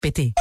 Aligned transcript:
pt 0.00 0.32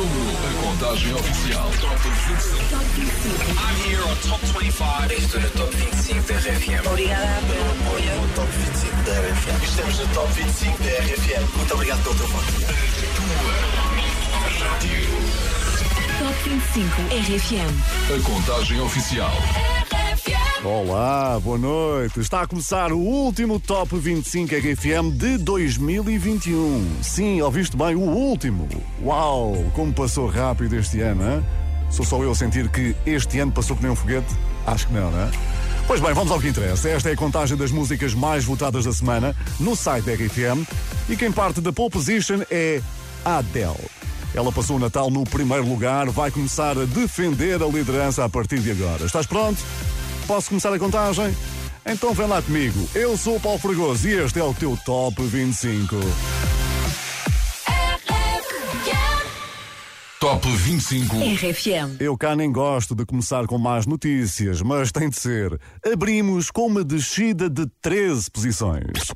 A 0.00 0.52
contagem 0.62 1.14
oficial. 1.14 1.70
Top 1.80 1.96
25. 1.96 2.60
I'm 3.56 3.76
here 3.86 4.02
on 4.02 4.16
Top 4.28 4.40
25. 4.40 5.12
Estou 5.14 5.40
no 5.40 5.50
top 5.50 5.74
25 5.76 6.22
da 6.26 6.34
RFM. 6.34 6.86
Obrigada 6.86 7.42
pelo 7.46 7.70
apoio. 7.70 8.20
No 8.20 8.28
top 8.34 8.48
25 8.52 9.02
da 9.04 9.12
RFM. 9.20 9.64
Estamos 9.64 9.98
no 9.98 10.06
top 10.08 10.32
25 10.34 10.82
da 10.82 10.90
RFM. 10.90 11.56
Muito 11.56 11.74
obrigado 11.74 12.02
pelo 12.02 12.14
teu 12.16 12.28
voto. 12.28 12.52
Top 16.18 16.48
25 16.48 17.02
RFM. 17.10 17.72
A 18.14 18.22
contagem 18.22 18.80
oficial. 18.80 19.79
Olá, 20.62 21.40
boa 21.40 21.56
noite. 21.56 22.20
Está 22.20 22.42
a 22.42 22.46
começar 22.46 22.92
o 22.92 22.98
último 22.98 23.58
Top 23.58 23.96
25 23.96 24.54
RFM 24.54 25.10
de 25.16 25.38
2021. 25.38 27.02
Sim, 27.02 27.40
ouviste 27.40 27.74
bem, 27.78 27.94
o 27.94 28.00
último. 28.00 28.68
Uau, 29.02 29.54
como 29.72 29.90
passou 29.90 30.26
rápido 30.26 30.76
este 30.76 31.00
ano, 31.00 31.22
hein? 31.22 31.42
Sou 31.90 32.04
só 32.04 32.22
eu 32.22 32.32
a 32.32 32.34
sentir 32.34 32.68
que 32.68 32.94
este 33.06 33.38
ano 33.38 33.50
passou 33.52 33.74
nem 33.80 33.90
um 33.90 33.96
foguete? 33.96 34.34
Acho 34.66 34.86
que 34.86 34.92
não, 34.92 35.10
não 35.10 35.20
é? 35.20 35.30
Pois 35.86 35.98
bem, 35.98 36.12
vamos 36.12 36.30
ao 36.30 36.38
que 36.38 36.48
interessa. 36.48 36.90
Esta 36.90 37.08
é 37.08 37.14
a 37.14 37.16
contagem 37.16 37.56
das 37.56 37.70
músicas 37.70 38.12
mais 38.12 38.44
votadas 38.44 38.84
da 38.84 38.92
semana 38.92 39.34
no 39.58 39.74
site 39.74 40.04
da 40.04 40.12
RFM 40.12 40.68
e 41.08 41.16
quem 41.16 41.32
parte 41.32 41.62
da 41.62 41.72
pole 41.72 41.88
position 41.88 42.42
é 42.50 42.82
Adele. 43.24 43.88
Ela 44.34 44.52
passou 44.52 44.76
o 44.76 44.78
Natal 44.78 45.10
no 45.10 45.24
primeiro 45.24 45.66
lugar, 45.66 46.10
vai 46.10 46.30
começar 46.30 46.78
a 46.78 46.84
defender 46.84 47.62
a 47.62 47.66
liderança 47.66 48.26
a 48.26 48.28
partir 48.28 48.58
de 48.58 48.70
agora. 48.70 49.06
Estás 49.06 49.26
pronto? 49.26 49.58
Posso 50.26 50.48
começar 50.48 50.72
a 50.72 50.78
contagem? 50.78 51.34
Então 51.84 52.12
vem 52.12 52.26
lá 52.26 52.40
comigo. 52.42 52.88
Eu 52.94 53.16
sou 53.16 53.36
o 53.36 53.40
Paulo 53.40 53.58
Fregoso 53.58 54.08
e 54.08 54.12
este 54.12 54.38
é 54.38 54.44
o 54.44 54.54
teu 54.54 54.78
Top 54.84 55.20
25. 55.22 55.96
Top 60.20 60.46
25. 60.46 61.16
RFM. 61.16 61.96
Eu 61.98 62.16
cá 62.16 62.36
nem 62.36 62.52
gosto 62.52 62.94
de 62.94 63.06
começar 63.06 63.46
com 63.46 63.56
más 63.56 63.86
notícias, 63.86 64.60
mas 64.60 64.92
tem 64.92 65.08
de 65.08 65.18
ser. 65.18 65.58
Abrimos 65.82 66.50
com 66.50 66.66
uma 66.66 66.84
descida 66.84 67.48
de 67.48 67.66
13 67.80 68.30
posições. 68.30 69.10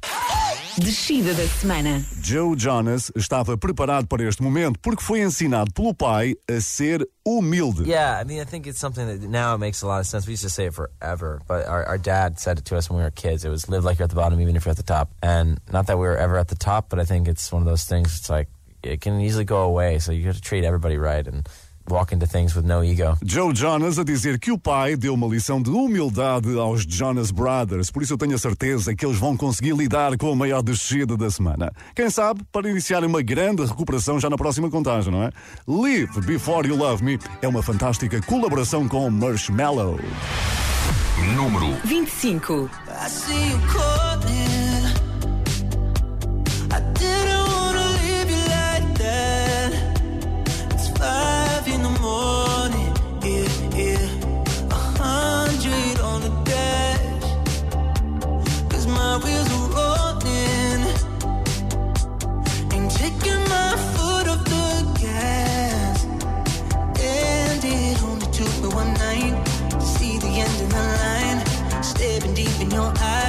Descida 0.79 1.33
da 1.35 1.47
semana. 1.47 2.05
Joe 2.21 2.57
Jonas 2.57 3.13
estava 3.15 3.57
preparado 3.57 4.09
para 4.09 4.29
este 4.29 4.43
momento 4.43 4.79
porque 4.81 5.03
foi 5.03 5.21
ensinado 5.21 5.73
pelo 5.73 5.95
pai 5.95 6.37
a 6.49 6.61
ser 6.61 7.09
humilde. 7.25 7.89
Yeah, 7.89 8.21
I 8.21 8.25
mean, 8.25 8.41
I 8.41 8.45
think 8.45 8.67
it's 8.67 8.81
something 8.81 9.07
that 9.07 9.21
now 9.29 9.55
it 9.55 9.59
makes 9.59 9.83
a 9.83 9.87
lot 9.87 10.01
of 10.01 10.07
sense. 10.07 10.27
We 10.27 10.33
used 10.33 10.43
to 10.43 10.51
say 10.51 10.67
it 10.67 10.75
forever, 10.75 11.41
but 11.47 11.67
our, 11.67 11.85
our 11.85 11.99
dad 11.99 12.41
said 12.41 12.59
it 12.59 12.65
to 12.67 12.77
us 12.77 12.91
when 12.91 12.99
we 12.99 13.05
were 13.05 13.13
kids. 13.13 13.45
It 13.45 13.51
was 13.51 13.69
live 13.69 13.85
like 13.85 13.99
you're 14.01 14.05
at 14.05 14.11
the 14.11 14.17
bottom, 14.17 14.41
even 14.41 14.57
if 14.57 14.65
you're 14.65 14.73
at 14.73 14.77
the 14.77 14.83
top. 14.83 15.11
And 15.23 15.61
not 15.73 15.87
that 15.87 15.97
we 15.97 16.07
were 16.07 16.17
ever 16.17 16.39
at 16.39 16.49
the 16.49 16.57
top, 16.57 16.89
but 16.89 16.99
I 16.99 17.05
think 17.05 17.29
it's 17.29 17.53
one 17.53 17.63
of 17.63 17.67
those 17.67 17.85
things. 17.85 18.19
It's 18.19 18.29
like 18.29 18.49
it 18.83 19.01
can 19.01 19.21
easily 19.21 19.45
go 19.45 19.63
away, 19.63 20.01
so 20.01 20.11
you 20.11 20.27
have 20.27 20.37
to 20.37 20.43
treat 20.43 20.65
everybody 20.65 20.99
right 20.99 21.25
and 21.27 21.49
walk 21.91 22.15
into 22.15 22.27
things 22.27 22.55
with 22.55 22.65
no 22.65 22.83
ego. 22.83 23.17
Joe 23.25 23.55
Jonas 23.55 23.99
a 23.99 24.05
dizer 24.05 24.39
que 24.39 24.51
o 24.51 24.59
pai 24.59 24.97
deu 24.97 25.15
uma 25.15 25.27
lição 25.27 25.61
de 25.61 25.71
humildade 25.71 26.57
aos 26.59 26.83
Jonas 26.83 27.31
Brothers, 27.31 27.91
por 27.91 28.03
isso 28.03 28.15
eu 28.15 28.19
tenho 28.19 28.35
a 28.35 28.39
certeza 28.39 28.95
que 28.95 29.05
eles 29.05 29.19
vão 29.19 29.37
conseguir 29.37 29.75
lidar 29.75 30.17
com 30.17 30.33
a 30.33 30.37
maior 30.37 30.63
descida 30.63 31.17
da 31.17 31.31
semana. 31.31 31.73
Quem 31.95 32.11
sabe 32.11 32.43
para 32.53 32.69
iniciar 32.69 33.05
uma 33.05 33.23
grande 33.23 33.65
recuperação 33.65 34.19
já 34.19 34.31
na 34.31 34.37
próxima 34.37 34.71
contagem, 34.71 35.13
não 35.13 35.23
é? 35.23 35.31
Live 35.67 36.21
Before 36.23 36.67
You 36.67 36.77
Love 36.77 37.05
Me 37.05 37.19
é 37.43 37.49
uma 37.49 37.63
fantástica 37.63 38.21
colaboração 38.23 38.89
com 38.89 39.09
Marshmallow. 39.11 39.99
Número 41.37 41.75
25. 41.85 42.71
I 42.89 43.09
see 43.09 43.51
you 43.51 44.64
your 72.75 72.93
eyes. 73.01 73.24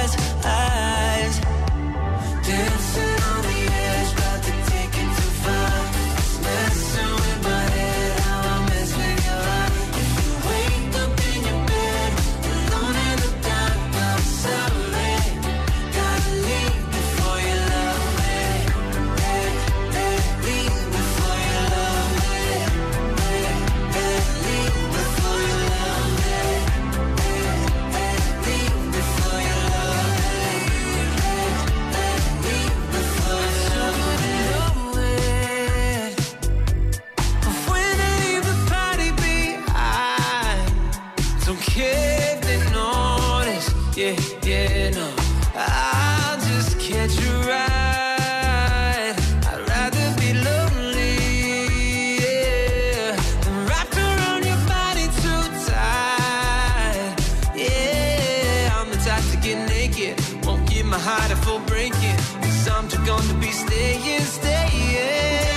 Naked. 59.96 60.46
Won't 60.46 60.68
give 60.68 60.86
my 60.86 60.98
heart 60.98 61.30
a 61.30 61.36
full 61.36 61.60
breaking. 61.60 62.16
Cause 62.42 62.68
I'm 62.68 62.88
too 62.88 63.04
gone 63.04 63.22
to 63.22 63.34
be 63.34 63.50
staying, 63.50 64.20
staying. 64.22 65.55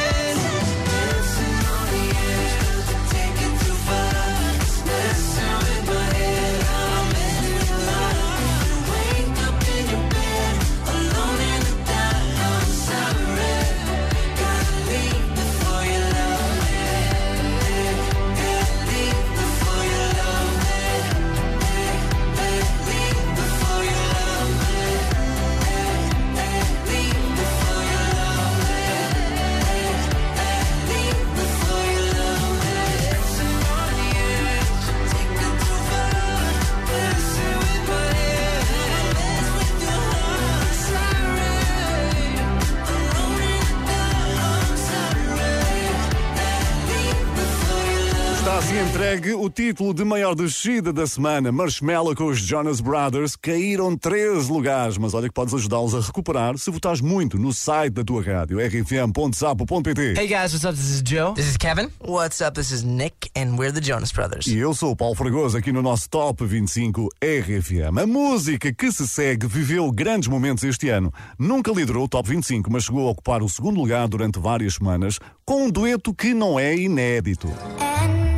Entregue 49.09 49.33
o 49.33 49.49
título 49.49 49.91
de 49.91 50.03
maior 50.03 50.35
descida 50.35 50.93
da 50.93 51.07
semana. 51.07 51.51
Marshmallow 51.51 52.13
com 52.15 52.27
os 52.27 52.37
Jonas 52.37 52.79
Brothers 52.79 53.35
caíram 53.35 53.97
13 53.97 54.51
lugares, 54.51 54.99
mas 54.99 55.15
olha 55.15 55.27
que 55.27 55.33
podes 55.33 55.51
ajudá-los 55.51 55.95
a 55.95 55.99
recuperar 55.99 56.59
se 56.59 56.69
votares 56.69 57.01
muito 57.01 57.35
no 57.39 57.51
site 57.51 57.93
da 57.93 58.03
tua 58.03 58.21
rádio, 58.21 58.59
rfm.sapo.pt. 58.59 60.13
Hey 60.15 60.27
guys, 60.27 60.53
what's 60.53 60.63
up? 60.63 60.75
This 60.75 60.91
is 60.91 61.01
Joe. 61.03 61.33
This 61.33 61.47
is 61.47 61.57
Kevin. 61.57 61.89
What's 62.05 62.39
up? 62.39 62.53
This 62.53 62.69
is 62.69 62.83
Nick, 62.83 63.31
and 63.35 63.57
we're 63.57 63.73
the 63.73 63.81
Jonas 63.81 64.11
Brothers. 64.11 64.45
E 64.45 64.59
eu 64.59 64.75
sou 64.75 64.91
o 64.91 64.95
Paulo 64.95 65.15
Fragoso 65.15 65.57
aqui 65.57 65.71
no 65.71 65.81
nosso 65.81 66.07
Top 66.07 66.45
25 66.45 67.09
RFM. 67.19 67.97
A 67.97 68.05
música 68.05 68.71
que 68.71 68.91
se 68.91 69.07
segue 69.07 69.47
viveu 69.47 69.91
grandes 69.91 70.29
momentos 70.29 70.63
este 70.63 70.89
ano. 70.89 71.11
Nunca 71.39 71.71
liderou 71.71 72.03
o 72.03 72.07
Top 72.07 72.29
25, 72.29 72.71
mas 72.71 72.83
chegou 72.83 73.07
a 73.07 73.11
ocupar 73.11 73.41
o 73.41 73.49
segundo 73.49 73.79
lugar 73.79 74.07
durante 74.07 74.37
várias 74.37 74.75
semanas 74.75 75.17
com 75.43 75.63
um 75.63 75.71
dueto 75.71 76.13
que 76.13 76.31
não 76.31 76.59
é 76.59 76.75
inédito. 76.75 77.51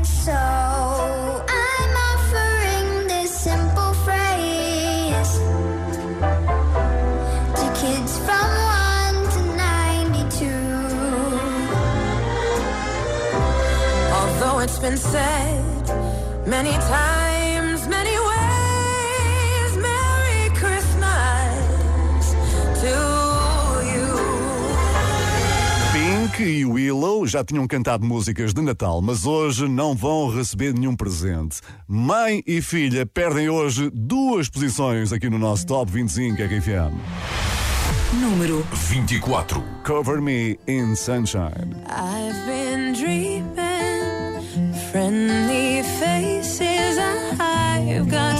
And 0.01 0.05
so 0.05 0.60
it's 14.63 14.77
been 14.77 14.97
said 14.97 15.87
many 16.45 16.71
times, 16.71 17.87
many 17.87 18.15
ways, 18.29 19.77
Merry 19.77 20.49
Christmas 20.53 22.35
to 22.81 22.93
you. 23.91 24.07
Pink 25.93 26.43
e 26.43 26.65
Willow 26.65 27.25
já 27.25 27.43
tinham 27.43 27.67
cantado 27.67 28.05
músicas 28.05 28.53
de 28.53 28.61
Natal, 28.61 29.01
mas 29.01 29.25
hoje 29.25 29.67
não 29.67 29.95
vão 29.95 30.29
receber 30.29 30.73
nenhum 30.73 30.95
presente. 30.95 31.59
Mãe 31.87 32.43
e 32.45 32.61
filha 32.61 33.05
perdem 33.05 33.49
hoje 33.49 33.89
duas 33.91 34.47
posições 34.47 35.11
aqui 35.11 35.29
no 35.29 35.39
nosso 35.39 35.65
Top 35.65 35.91
25 35.91 36.35
RFM. 36.35 36.93
Número 38.13 38.63
24. 38.73 39.63
Cover 39.83 40.21
Me 40.21 40.59
in 40.67 40.95
Sunshine. 40.95 41.75
I've 41.87 42.45
been 42.45 42.60
I've 47.97 48.09
got 48.09 48.30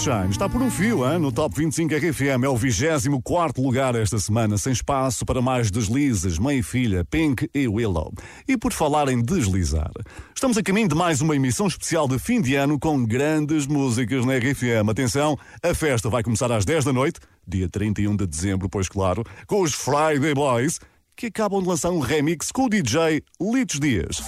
Sunshine 0.00 0.30
está 0.30 0.48
por 0.48 0.62
um 0.62 0.70
fio, 0.70 1.06
hein? 1.06 1.18
no 1.18 1.30
Top 1.30 1.54
25 1.54 1.94
RFM. 1.94 2.42
É 2.42 2.48
o 2.48 2.56
24 2.56 3.62
lugar 3.62 3.94
esta 3.94 4.18
semana, 4.18 4.56
sem 4.56 4.72
espaço 4.72 5.26
para 5.26 5.42
mais 5.42 5.70
deslizes. 5.70 6.38
Mãe 6.38 6.60
e 6.60 6.62
filha, 6.62 7.04
Pink 7.04 7.50
e 7.54 7.68
Willow. 7.68 8.10
E 8.48 8.56
por 8.56 8.72
falar 8.72 9.08
em 9.08 9.20
deslizar, 9.20 9.90
estamos 10.34 10.56
a 10.56 10.62
caminho 10.62 10.88
de 10.88 10.94
mais 10.94 11.20
uma 11.20 11.36
emissão 11.36 11.66
especial 11.66 12.08
de 12.08 12.18
fim 12.18 12.40
de 12.40 12.54
ano 12.54 12.78
com 12.78 13.04
grandes 13.04 13.66
músicas 13.66 14.24
na 14.24 14.38
RFM. 14.38 14.88
Atenção, 14.88 15.36
a 15.62 15.74
festa 15.74 16.08
vai 16.08 16.22
começar 16.22 16.50
às 16.50 16.64
10 16.64 16.86
da 16.86 16.94
noite, 16.94 17.20
dia 17.46 17.68
31 17.68 18.16
de 18.16 18.26
dezembro, 18.26 18.70
pois 18.70 18.88
claro, 18.88 19.22
com 19.46 19.60
os 19.60 19.74
Friday 19.74 20.32
Boys, 20.34 20.80
que 21.14 21.26
acabam 21.26 21.60
de 21.60 21.68
lançar 21.68 21.90
um 21.90 22.00
remix 22.00 22.50
com 22.50 22.64
o 22.64 22.70
DJ 22.70 23.22
Litos 23.38 23.78
Dias. 23.78 24.22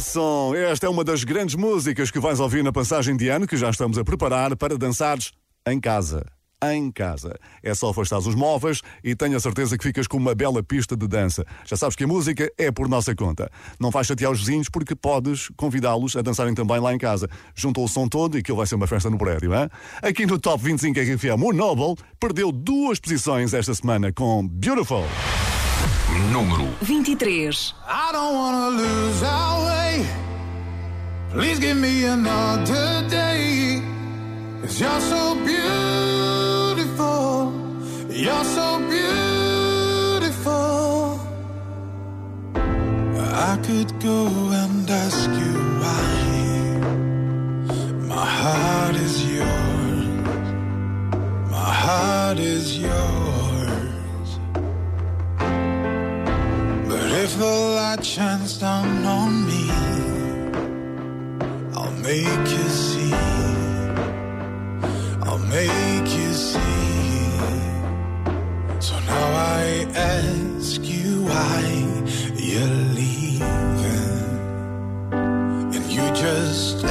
Som! 0.00 0.54
Esta 0.54 0.86
é 0.86 0.88
uma 0.88 1.04
das 1.04 1.24
grandes 1.24 1.54
músicas 1.54 2.10
que 2.10 2.18
vais 2.18 2.40
ouvir 2.40 2.64
na 2.64 2.72
passagem 2.72 3.16
de 3.16 3.28
ano 3.28 3.46
que 3.46 3.56
já 3.56 3.68
estamos 3.68 3.98
a 3.98 4.04
preparar 4.04 4.56
para 4.56 4.78
dançares 4.78 5.32
em 5.66 5.78
casa. 5.78 6.24
Em 6.62 6.90
casa. 6.90 7.38
É 7.62 7.74
só 7.74 7.90
afastar 7.90 8.18
os 8.18 8.34
móveis 8.34 8.82
e 9.04 9.14
tenho 9.14 9.36
a 9.36 9.40
certeza 9.40 9.76
que 9.76 9.84
ficas 9.84 10.06
com 10.06 10.16
uma 10.16 10.34
bela 10.34 10.62
pista 10.62 10.96
de 10.96 11.06
dança. 11.06 11.44
Já 11.66 11.76
sabes 11.76 11.96
que 11.96 12.04
a 12.04 12.06
música 12.06 12.50
é 12.56 12.70
por 12.70 12.88
nossa 12.88 13.14
conta. 13.14 13.50
Não 13.78 13.90
vais 13.90 14.06
chatear 14.06 14.32
os 14.32 14.40
vizinhos 14.40 14.68
porque 14.68 14.94
podes 14.94 15.48
convidá-los 15.56 16.16
a 16.16 16.22
dançarem 16.22 16.54
também 16.54 16.80
lá 16.80 16.94
em 16.94 16.98
casa. 16.98 17.28
Juntou 17.54 17.84
o 17.84 17.88
som 17.88 18.08
todo 18.08 18.36
e 18.36 18.40
aquilo 18.40 18.56
vai 18.56 18.66
ser 18.66 18.76
uma 18.76 18.86
festa 18.86 19.10
no 19.10 19.18
prédio, 19.18 19.54
hein? 19.54 19.68
Aqui 20.02 20.24
no 20.24 20.38
Top 20.38 20.62
25 20.62 20.98
RFM, 20.98 21.42
o 21.42 21.52
Noble 21.52 22.02
perdeu 22.18 22.50
duas 22.50 22.98
posições 22.98 23.52
esta 23.52 23.74
semana 23.74 24.12
com 24.12 24.46
Beautiful. 24.48 25.04
Número 26.32 26.66
23. 26.84 27.74
I 27.86 28.12
don't 28.12 28.34
wanna 28.34 28.68
lose 28.70 29.22
our 29.22 29.64
way. 29.66 30.06
Please 31.32 31.58
give 31.58 31.76
me 31.76 32.04
another 32.04 33.02
day. 33.08 33.82
Cause 34.62 34.80
you're 34.80 35.00
so 35.00 35.34
beautiful. 35.44 37.52
You're 38.08 38.44
so 38.44 38.78
beautiful. 38.88 41.20
I 43.52 43.56
could 43.66 43.90
go 44.00 44.26
and 44.62 44.88
ask 44.90 45.28
you 45.42 45.54
why. 45.82 46.10
My 48.14 48.26
heart 48.40 48.94
is 48.96 49.24
yours. 49.24 50.06
My 51.50 51.72
heart 51.84 52.38
is 52.38 52.78
yours. 52.78 53.19
The 57.38 57.46
light 57.46 58.04
shines 58.04 58.58
down 58.58 59.06
on 59.06 59.46
me, 59.46 59.70
I'll 61.74 61.92
make 61.92 62.48
you 62.56 62.68
see. 62.68 63.12
I'll 65.22 65.38
make 65.38 66.08
you 66.18 66.32
see. 66.34 67.30
So 68.78 68.98
now 69.00 69.26
I 69.56 69.86
ask 69.94 70.82
you 70.82 71.22
why 71.24 71.62
you're 72.36 72.76
leaving. 72.98 73.42
And 75.74 75.86
you 75.90 76.02
just 76.12 76.84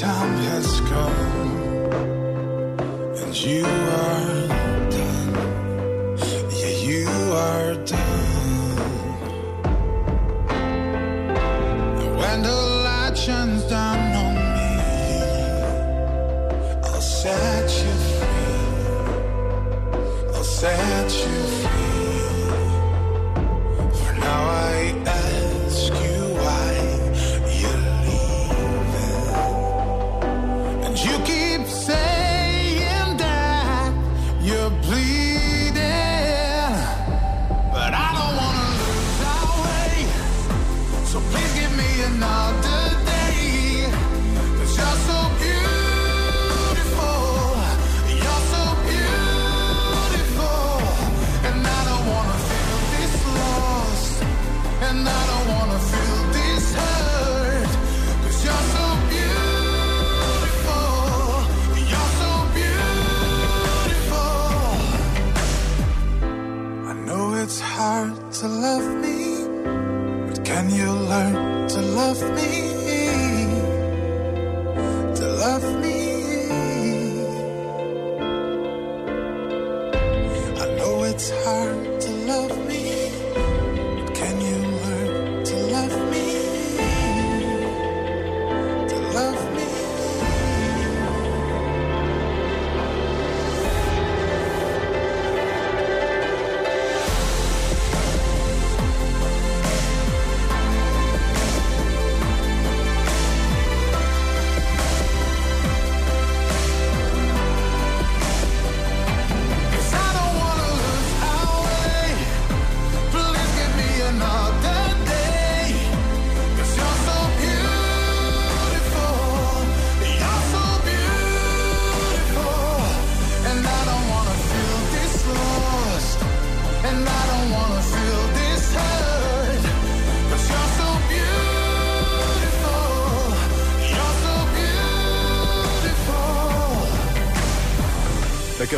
time 0.00 0.36
has 0.38 0.80
come 0.80 1.12
and 3.22 3.36
you 3.36 3.64
are 3.64 4.33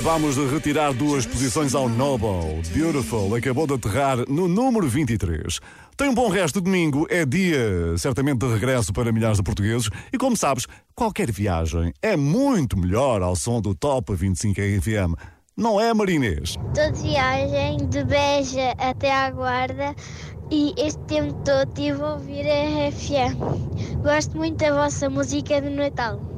Acabámos 0.07 0.37
de 0.37 0.47
retirar 0.47 0.93
duas 0.95 1.27
posições 1.27 1.75
ao 1.75 1.89
Noble. 1.89 2.63
Beautiful 2.73 3.35
acabou 3.35 3.67
de 3.67 3.75
aterrar 3.75 4.19
no 4.29 4.47
número 4.47 4.87
23. 4.89 5.59
Tem 5.97 6.09
um 6.09 6.15
bom 6.15 6.29
resto 6.29 6.61
de 6.61 6.65
domingo, 6.67 7.09
é 7.11 7.27
dia 7.27 7.99
certamente 7.99 8.39
de 8.39 8.47
regresso 8.47 8.93
para 8.93 9.11
milhares 9.11 9.39
de 9.39 9.43
portugueses 9.43 9.91
e 10.13 10.17
como 10.17 10.37
sabes, 10.37 10.69
qualquer 10.95 11.33
viagem 11.33 11.93
é 12.01 12.17
muito 12.17 12.79
melhor 12.79 13.21
ao 13.21 13.35
som 13.35 13.61
do 13.61 13.75
Top 13.75 14.15
25 14.15 14.61
RFM. 14.61 15.15
Não 15.57 15.81
é, 15.81 15.93
Marinês? 15.93 16.51
Estou 16.51 16.93
de 16.93 17.03
viagem 17.03 17.79
de 17.89 18.05
Beja 18.05 18.75
até 18.79 19.13
à 19.13 19.29
Guarda 19.33 19.93
e 20.53 20.73
este 20.79 21.01
tempo 21.07 21.35
todo 21.45 21.67
estive 21.67 22.01
a 22.01 22.13
ouvir 22.13 22.47
a 22.49 22.89
RFM. 22.89 24.05
Gosto 24.05 24.37
muito 24.37 24.59
da 24.59 24.73
vossa 24.73 25.11
música 25.11 25.61
de 25.61 25.69
Natal. 25.69 26.36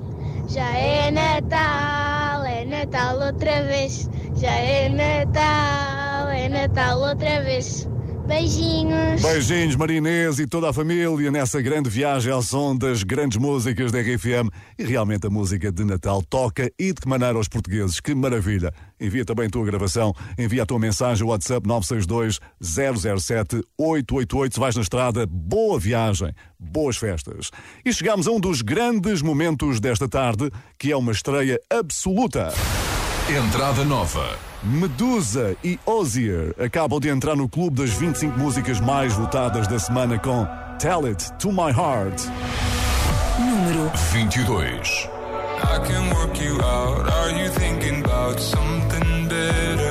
Já 0.49 0.71
é 0.77 1.11
Natal, 1.11 2.45
é 2.45 2.65
Natal 2.65 3.19
outra 3.21 3.63
vez. 3.65 4.09
Já 4.35 4.51
é 4.53 4.89
Natal, 4.89 6.29
é 6.31 6.49
Natal 6.49 6.99
outra 7.01 7.43
vez. 7.43 7.87
Beijinhos. 8.29 9.23
Beijinhos, 9.23 9.75
Marinês 9.75 10.39
e 10.39 10.47
toda 10.47 10.69
a 10.69 10.73
família 10.73 11.31
nessa 11.31 11.63
grande 11.63 11.89
viagem 11.89 12.31
ao 12.31 12.43
som 12.43 12.77
das 12.77 13.03
grandes 13.03 13.39
músicas 13.39 13.91
da 13.91 14.01
RFM. 14.01 14.51
E 14.79 14.85
realmente 14.85 15.27
a 15.27 15.31
música 15.31 15.73
de 15.73 15.83
Natal 15.83 16.23
toca 16.23 16.71
e 16.79 16.93
de 16.93 17.01
que 17.01 17.09
maneira 17.09 17.39
aos 17.39 17.49
portugueses. 17.49 18.01
Que 18.01 18.15
maravilha! 18.15 18.71
Envia 19.01 19.25
também 19.25 19.47
a 19.47 19.51
tua 19.51 19.65
gravação, 19.65 20.13
envia 20.39 20.63
a 20.63 20.67
tua 20.67 20.79
mensagem 20.79 21.23
ao 21.23 21.31
WhatsApp 21.31 21.67
962 21.67 22.39
007 22.61 23.63
888. 23.79 24.53
Se 24.53 24.61
vais 24.61 24.77
na 24.77 24.83
estrada, 24.83 25.27
boa 25.27 25.81
viagem, 25.81 26.31
boas 26.61 26.99
festas. 26.99 27.51
E 27.83 27.95
chegamos 27.95 28.29
a 28.29 28.31
um 28.31 28.39
dos 28.39 28.61
grandes 28.61 29.23
momentos 29.23 29.81
desta 29.81 30.07
tarde, 30.07 30.51
que 30.79 30.93
é 30.93 30.97
uma 30.97 31.13
estreia 31.13 31.59
absoluta. 31.71 32.53
Entrada 33.31 33.87
nova. 33.87 34.48
Medusa 34.63 35.57
e 35.63 35.79
Ozier 35.87 36.55
acabam 36.59 36.99
de 36.99 37.09
entrar 37.09 37.37
no 37.37 37.49
clube 37.49 37.77
das 37.77 37.91
25 37.91 38.37
músicas 38.39 38.81
mais 38.81 39.13
votadas 39.13 39.69
da 39.69 39.79
semana 39.79 40.19
com 40.19 40.47
Tell 40.79 41.07
It 41.07 41.33
to 41.39 41.53
My 41.53 41.71
Heart. 41.71 42.25
Número 43.39 43.91
22. 44.13 45.09
I 45.61 45.79
can 45.87 46.11
work 46.15 46.43
you 46.43 46.55
out. 46.61 47.09
Are 47.09 47.31
you 47.41 47.51
thinking 47.51 48.05
about 48.05 48.41
something 48.41 49.29
better? 49.29 49.88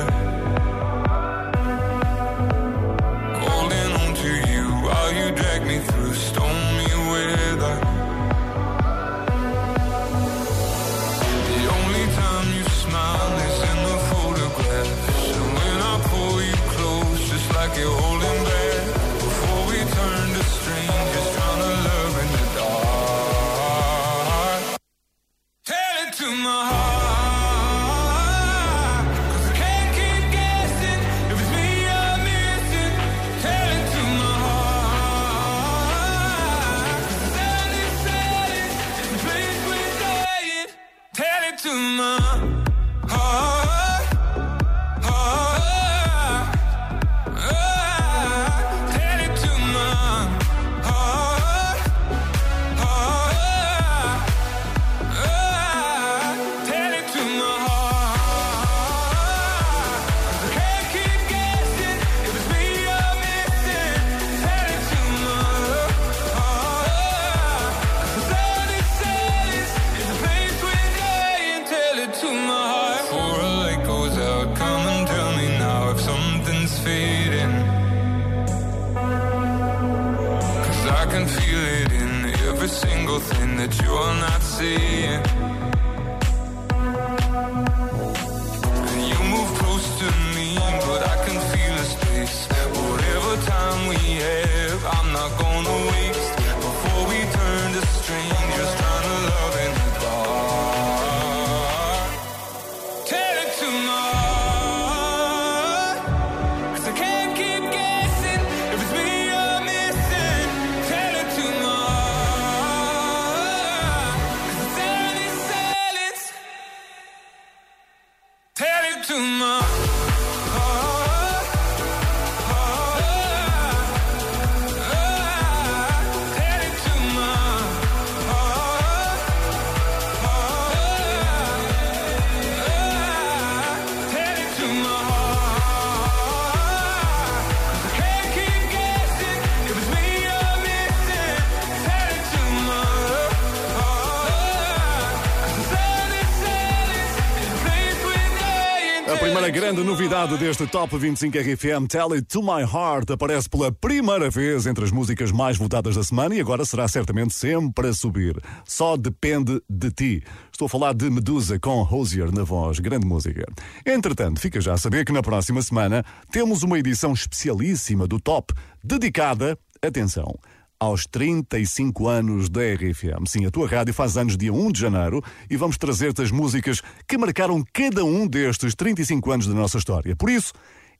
Grande 149.78 149.90
novidade 149.90 150.36
deste 150.38 150.66
Top 150.66 150.96
25 150.96 151.38
RFM, 151.38 151.86
Tell 151.88 152.12
It 152.12 152.24
To 152.28 152.42
My 152.42 152.62
Heart, 152.62 153.12
aparece 153.12 153.48
pela 153.48 153.70
primeira 153.70 154.28
vez 154.28 154.66
entre 154.66 154.84
as 154.84 154.90
músicas 154.90 155.30
mais 155.30 155.56
votadas 155.56 155.94
da 155.94 156.02
semana 156.02 156.34
e 156.34 156.40
agora 156.40 156.64
será 156.64 156.88
certamente 156.88 157.32
sempre 157.32 157.86
a 157.86 157.92
subir. 157.92 158.36
Só 158.64 158.96
depende 158.96 159.62
de 159.70 159.90
ti. 159.92 160.24
Estou 160.50 160.66
a 160.66 160.68
falar 160.68 160.94
de 160.94 161.08
Medusa 161.08 161.60
com 161.60 161.82
Hosier 161.82 162.32
na 162.34 162.42
voz, 162.42 162.80
grande 162.80 163.06
música. 163.06 163.46
Entretanto, 163.86 164.40
fica 164.40 164.60
já 164.60 164.74
a 164.74 164.78
saber 164.78 165.04
que 165.04 165.12
na 165.12 165.22
próxima 165.22 165.62
semana 165.62 166.04
temos 166.32 166.64
uma 166.64 166.78
edição 166.78 167.12
especialíssima 167.12 168.08
do 168.08 168.18
Top, 168.18 168.52
dedicada, 168.82 169.56
atenção, 169.80 170.34
aos 170.80 171.06
35 171.06 172.08
anos 172.08 172.48
da 172.48 172.60
RFM. 172.60 173.26
Sim, 173.26 173.46
a 173.46 173.50
tua 173.50 173.68
rádio 173.68 173.92
faz 173.92 174.16
anos 174.16 174.36
dia 174.36 174.52
1 174.52 174.72
de 174.72 174.80
janeiro 174.80 175.22
e 175.50 175.56
vamos 175.56 175.76
trazer-te 175.76 176.22
as 176.22 176.30
músicas 176.30 176.80
que 177.06 177.18
marcaram 177.18 177.64
cada 177.72 178.04
um 178.04 178.26
destes 178.26 178.74
35 178.74 179.30
anos 179.30 179.46
da 179.46 179.54
nossa 179.54 179.78
história. 179.78 180.14
Por 180.14 180.30
isso, 180.30 180.52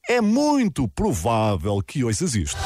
é 0.08 0.20
muito 0.20 0.88
provável 0.88 1.80
que 1.86 2.02
ouças 2.02 2.34
isto. 2.34 2.58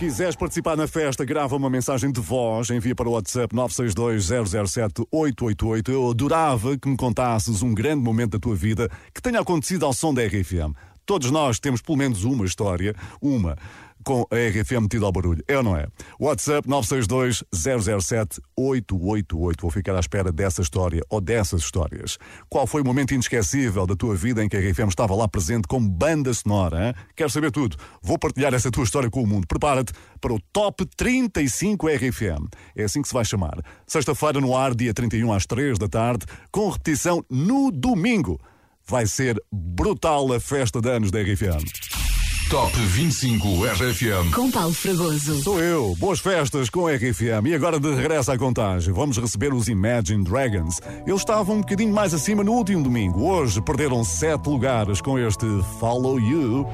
Quiseres 0.00 0.34
participar 0.34 0.76
na 0.78 0.88
festa, 0.88 1.26
grava 1.26 1.54
uma 1.54 1.68
mensagem 1.68 2.10
de 2.10 2.22
voz, 2.22 2.70
envia 2.70 2.94
para 2.94 3.06
o 3.06 3.12
WhatsApp 3.12 3.54
962-007-888. 3.54 5.90
Eu 5.90 6.08
adorava 6.08 6.78
que 6.78 6.88
me 6.88 6.96
contasses 6.96 7.62
um 7.62 7.74
grande 7.74 8.02
momento 8.02 8.30
da 8.30 8.38
tua 8.38 8.56
vida 8.56 8.88
que 9.14 9.20
tenha 9.20 9.38
acontecido 9.38 9.84
ao 9.84 9.92
som 9.92 10.14
da 10.14 10.24
RFM. 10.24 10.72
Todos 11.04 11.30
nós 11.30 11.60
temos 11.60 11.82
pelo 11.82 11.98
menos 11.98 12.24
uma 12.24 12.46
história, 12.46 12.96
uma, 13.20 13.58
com 14.04 14.26
a 14.30 14.36
RFM 14.36 14.82
metida 14.82 15.06
ao 15.06 15.12
barulho. 15.12 15.42
É 15.46 15.56
ou 15.56 15.62
não 15.62 15.76
é? 15.76 15.86
WhatsApp 16.18 16.68
962-007-888. 16.68 19.60
Vou 19.60 19.70
ficar 19.70 19.94
à 19.94 20.00
espera 20.00 20.32
dessa 20.32 20.62
história 20.62 21.02
ou 21.08 21.20
dessas 21.20 21.62
histórias. 21.62 22.18
Qual 22.48 22.66
foi 22.66 22.82
o 22.82 22.84
momento 22.84 23.14
inesquecível 23.14 23.86
da 23.86 23.94
tua 23.94 24.14
vida 24.14 24.44
em 24.44 24.48
que 24.48 24.56
a 24.56 24.60
RFM 24.60 24.88
estava 24.88 25.14
lá 25.14 25.28
presente 25.28 25.68
como 25.68 25.88
banda 25.88 26.32
sonora? 26.32 26.88
Hein? 26.88 26.94
Quero 27.14 27.30
saber 27.30 27.50
tudo. 27.50 27.76
Vou 28.02 28.18
partilhar 28.18 28.54
essa 28.54 28.70
tua 28.70 28.84
história 28.84 29.10
com 29.10 29.22
o 29.22 29.26
mundo. 29.26 29.46
Prepara-te 29.46 29.92
para 30.20 30.32
o 30.32 30.40
Top 30.52 30.84
35 30.96 31.88
RFM. 31.88 32.48
É 32.76 32.84
assim 32.84 33.02
que 33.02 33.08
se 33.08 33.14
vai 33.14 33.24
chamar. 33.24 33.58
Sexta-feira 33.86 34.40
no 34.40 34.56
ar, 34.56 34.74
dia 34.74 34.94
31 34.94 35.32
às 35.32 35.46
3 35.46 35.78
da 35.78 35.88
tarde, 35.88 36.26
com 36.50 36.68
repetição 36.68 37.24
no 37.30 37.70
domingo. 37.70 38.40
Vai 38.86 39.06
ser 39.06 39.40
brutal 39.52 40.32
a 40.32 40.40
festa 40.40 40.80
de 40.80 40.90
anos 40.90 41.10
da 41.10 41.20
RFM. 41.20 42.19
Top 42.50 42.72
25 42.76 43.64
RFM. 43.64 44.32
Com 44.34 44.50
Paulo 44.50 44.74
Fragoso. 44.74 45.40
Sou 45.40 45.60
eu. 45.60 45.94
Boas 46.00 46.18
festas 46.18 46.68
com 46.68 46.88
a 46.88 46.96
RFM. 46.96 47.46
E 47.46 47.54
agora 47.54 47.78
de 47.78 47.94
regresso 47.94 48.32
à 48.32 48.36
contagem. 48.36 48.92
Vamos 48.92 49.18
receber 49.18 49.54
os 49.54 49.68
Imagine 49.68 50.24
Dragons. 50.24 50.80
Eles 51.06 51.20
estavam 51.20 51.58
um 51.58 51.60
bocadinho 51.60 51.94
mais 51.94 52.12
acima 52.12 52.42
no 52.42 52.50
último 52.50 52.82
domingo. 52.82 53.22
Hoje 53.22 53.62
perderam 53.62 54.02
sete 54.02 54.48
lugares 54.48 55.00
com 55.00 55.16
este 55.16 55.46
Follow 55.78 56.18
You. 56.18 56.66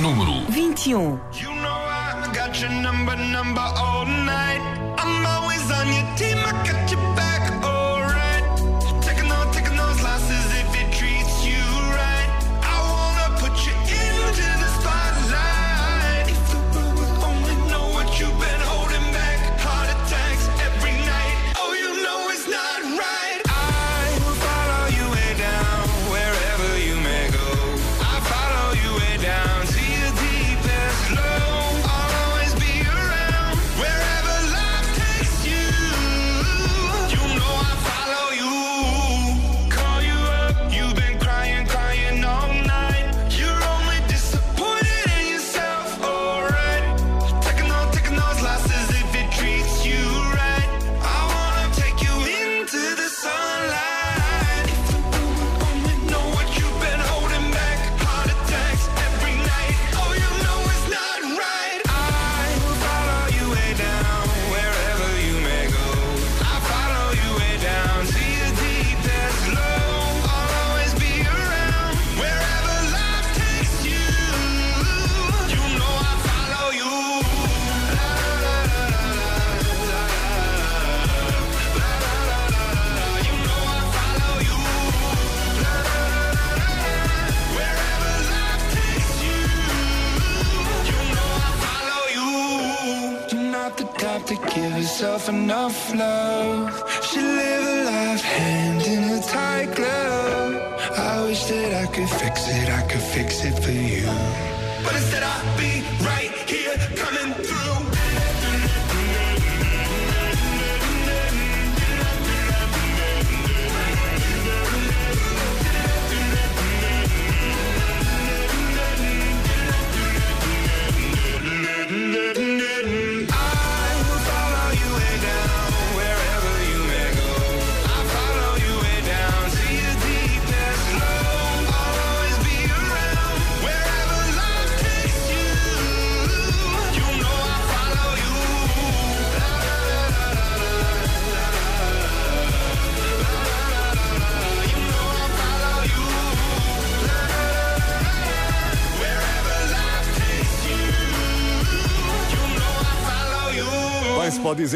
Número 0.00 0.48
21. 0.48 1.00
You 1.00 1.52
know 1.56 1.72
I 1.72 2.30
got 2.32 2.62
your 2.62 2.70
number, 2.70 3.16
number 3.16 3.64
all 3.76 4.06
night. 4.06 4.85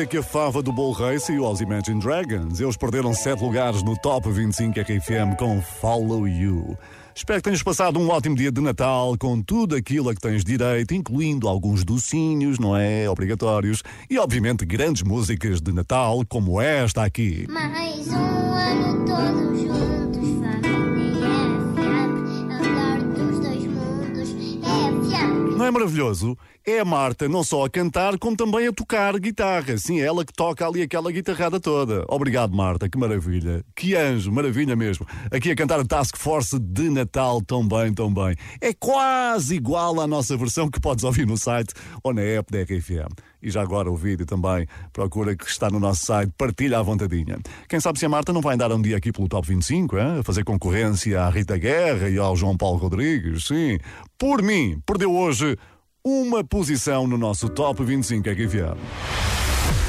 Dizer 0.00 0.06
que 0.06 0.16
a 0.18 0.22
fava 0.22 0.62
do 0.62 0.72
Bull 0.72 0.92
Rei 0.92 1.18
saiu 1.18 1.44
aos 1.44 1.60
Imagine 1.60 2.00
Dragons. 2.00 2.60
Eles 2.60 2.76
perderam 2.76 3.12
7 3.12 3.42
lugares 3.42 3.82
no 3.82 3.96
Top 3.98 4.30
25 4.30 4.80
RFM 4.80 5.36
com 5.38 5.60
Follow 5.60 6.26
You. 6.26 6.78
Espero 7.14 7.40
que 7.40 7.44
tenhas 7.44 7.62
passado 7.62 7.98
um 7.98 8.08
ótimo 8.08 8.36
dia 8.36 8.50
de 8.50 8.60
Natal 8.60 9.14
com 9.18 9.42
tudo 9.42 9.74
aquilo 9.74 10.08
a 10.08 10.14
que 10.14 10.20
tens 10.20 10.44
direito, 10.44 10.94
incluindo 10.94 11.48
alguns 11.48 11.84
docinhos, 11.84 12.58
não 12.58 12.74
é? 12.76 13.10
Obrigatórios. 13.10 13.82
E, 14.08 14.18
obviamente, 14.18 14.64
grandes 14.64 15.02
músicas 15.02 15.60
de 15.60 15.72
Natal, 15.72 16.22
como 16.28 16.60
esta 16.60 17.04
aqui. 17.04 17.46
Mais 17.48 18.08
um 18.08 18.14
ano 18.14 19.04
todos 19.04 19.60
juntos, 19.60 20.28
família 20.40 21.28
FM, 21.74 22.52
andar 22.52 23.02
dos 23.02 23.38
dois 23.40 23.66
mundos, 23.66 24.30
FM. 24.30 25.58
Não 25.58 25.66
é 25.66 25.70
maravilhoso? 25.70 26.38
É 26.66 26.78
a 26.78 26.84
Marta 26.84 27.26
não 27.26 27.42
só 27.42 27.64
a 27.64 27.70
cantar, 27.70 28.18
como 28.18 28.36
também 28.36 28.66
a 28.66 28.72
tocar 28.72 29.18
guitarra. 29.18 29.78
Sim, 29.78 29.98
é 29.98 30.04
ela 30.04 30.26
que 30.26 30.32
toca 30.32 30.66
ali 30.66 30.82
aquela 30.82 31.10
guitarrada 31.10 31.58
toda. 31.58 32.04
Obrigado, 32.06 32.54
Marta, 32.54 32.86
que 32.86 32.98
maravilha. 32.98 33.64
Que 33.74 33.96
anjo, 33.96 34.30
maravilha 34.30 34.76
mesmo. 34.76 35.06
Aqui 35.30 35.50
a 35.50 35.56
cantar 35.56 35.80
a 35.80 35.84
Task 35.86 36.18
Force 36.18 36.58
de 36.58 36.90
Natal 36.90 37.40
tão 37.40 37.66
bem, 37.66 37.94
tão 37.94 38.12
bem. 38.12 38.36
É 38.60 38.74
quase 38.74 39.56
igual 39.56 39.98
à 40.00 40.06
nossa 40.06 40.36
versão 40.36 40.70
que 40.70 40.78
podes 40.78 41.02
ouvir 41.02 41.26
no 41.26 41.38
site 41.38 41.72
ou 42.04 42.12
na 42.12 42.20
app 42.20 42.52
da 42.52 42.62
RFM. 42.62 43.10
E 43.42 43.50
já 43.50 43.62
agora 43.62 43.90
o 43.90 43.96
vídeo 43.96 44.26
também, 44.26 44.66
procura 44.92 45.34
que 45.34 45.46
está 45.46 45.70
no 45.70 45.80
nosso 45.80 46.04
site, 46.04 46.30
partilha 46.36 46.78
à 46.78 46.82
vontadinha. 46.82 47.38
Quem 47.70 47.80
sabe 47.80 47.98
se 47.98 48.04
a 48.04 48.08
Marta 48.08 48.34
não 48.34 48.42
vai 48.42 48.54
andar 48.54 48.70
um 48.70 48.82
dia 48.82 48.98
aqui 48.98 49.10
pelo 49.10 49.28
Top 49.28 49.48
25, 49.48 49.96
hein? 49.96 50.18
a 50.20 50.22
fazer 50.22 50.44
concorrência 50.44 51.22
à 51.22 51.30
Rita 51.30 51.56
Guerra 51.56 52.10
e 52.10 52.18
ao 52.18 52.36
João 52.36 52.54
Paulo 52.54 52.76
Rodrigues, 52.76 53.46
sim. 53.46 53.78
Por 54.18 54.42
mim, 54.42 54.78
perdeu 54.84 55.10
hoje 55.14 55.56
uma 56.04 56.42
posição 56.42 57.06
no 57.06 57.18
nosso 57.18 57.48
Top 57.48 57.82
25 57.84 58.28
RFM. 58.30 58.78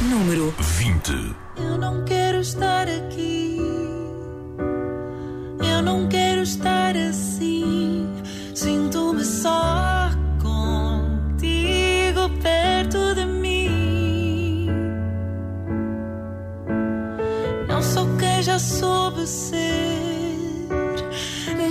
Número 0.01 0.53
20. 0.59 1.35
Eu 1.57 1.77
não 1.77 2.03
quero 2.03 2.39
estar 2.39 2.87
aqui. 2.87 3.57
Eu 5.59 5.81
não 5.81 6.07
quero 6.09 6.41
estar 6.41 6.95
assim. 6.97 8.07
Sinto-me 8.53 9.23
só 9.23 10.09
contigo 10.41 12.29
perto 12.41 13.15
de 13.15 13.25
mim. 13.25 14.67
Não 17.67 17.81
sou 17.81 18.07
quem 18.17 18.43
já 18.43 18.59
soube 18.59 19.25
ser. 19.25 20.67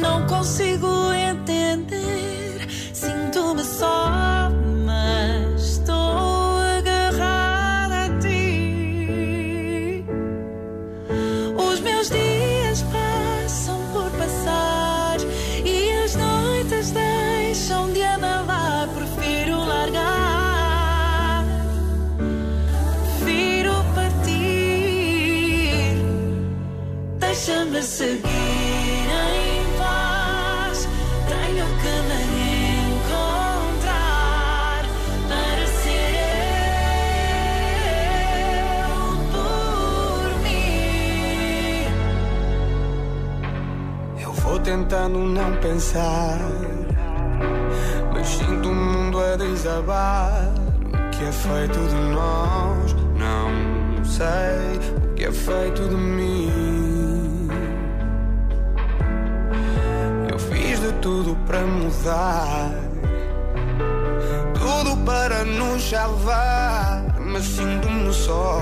Não 0.01 0.27
consigo 0.27 1.13
entender. 1.13 2.67
Sinto-me 2.93 3.63
só, 3.65 4.10
Deixa-me 27.71 27.83
seguir 27.83 28.23
em 28.27 29.79
paz. 29.79 30.89
Tenho 31.29 31.67
que 31.81 31.95
me 32.09 32.21
encontrar 33.55 34.83
para 35.29 35.67
ser 35.67 36.15
eu 38.83 39.07
por 39.31 40.31
mim. 40.43 41.87
Eu 44.21 44.33
vou 44.33 44.59
tentando 44.59 45.19
não 45.19 45.51
pensar, 45.61 46.41
mas 48.13 48.27
sinto 48.27 48.69
o 48.69 48.75
mundo 48.75 49.21
a 49.21 49.37
desabar. 49.37 50.53
O 50.89 51.11
que 51.11 51.25
é 51.25 51.33
feito 51.33 51.79
de 51.89 51.95
nós? 52.15 52.97
Não 53.17 53.49
sei 54.05 54.77
o 55.05 55.15
que 55.15 55.25
é 55.25 55.33
feito 55.33 55.89
de 55.89 55.95
mim. 55.95 56.70
Tudo 61.01 61.35
para 61.47 61.61
mudar, 61.61 62.73
tudo 64.55 64.97
para 65.05 65.45
nos 65.45 65.89
salvar, 65.89 67.03
mas 67.19 67.45
sinto-me 67.45 68.13
só, 68.13 68.61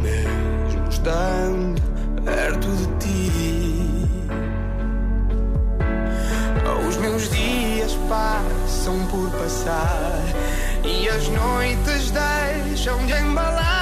mesmo 0.00 0.88
estando 0.88 1.82
perto 2.24 2.68
de 2.68 2.86
ti. 2.98 4.06
Os 6.88 6.96
meus 6.98 7.28
dias 7.30 7.98
passam 8.08 9.04
por 9.06 9.28
passar 9.30 10.22
e 10.84 11.08
as 11.08 11.28
noites 11.28 12.12
deixam 12.12 13.04
de 13.06 13.12
embalar. 13.12 13.75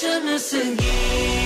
Deixa-me 0.00 0.38
seguir 0.38 1.39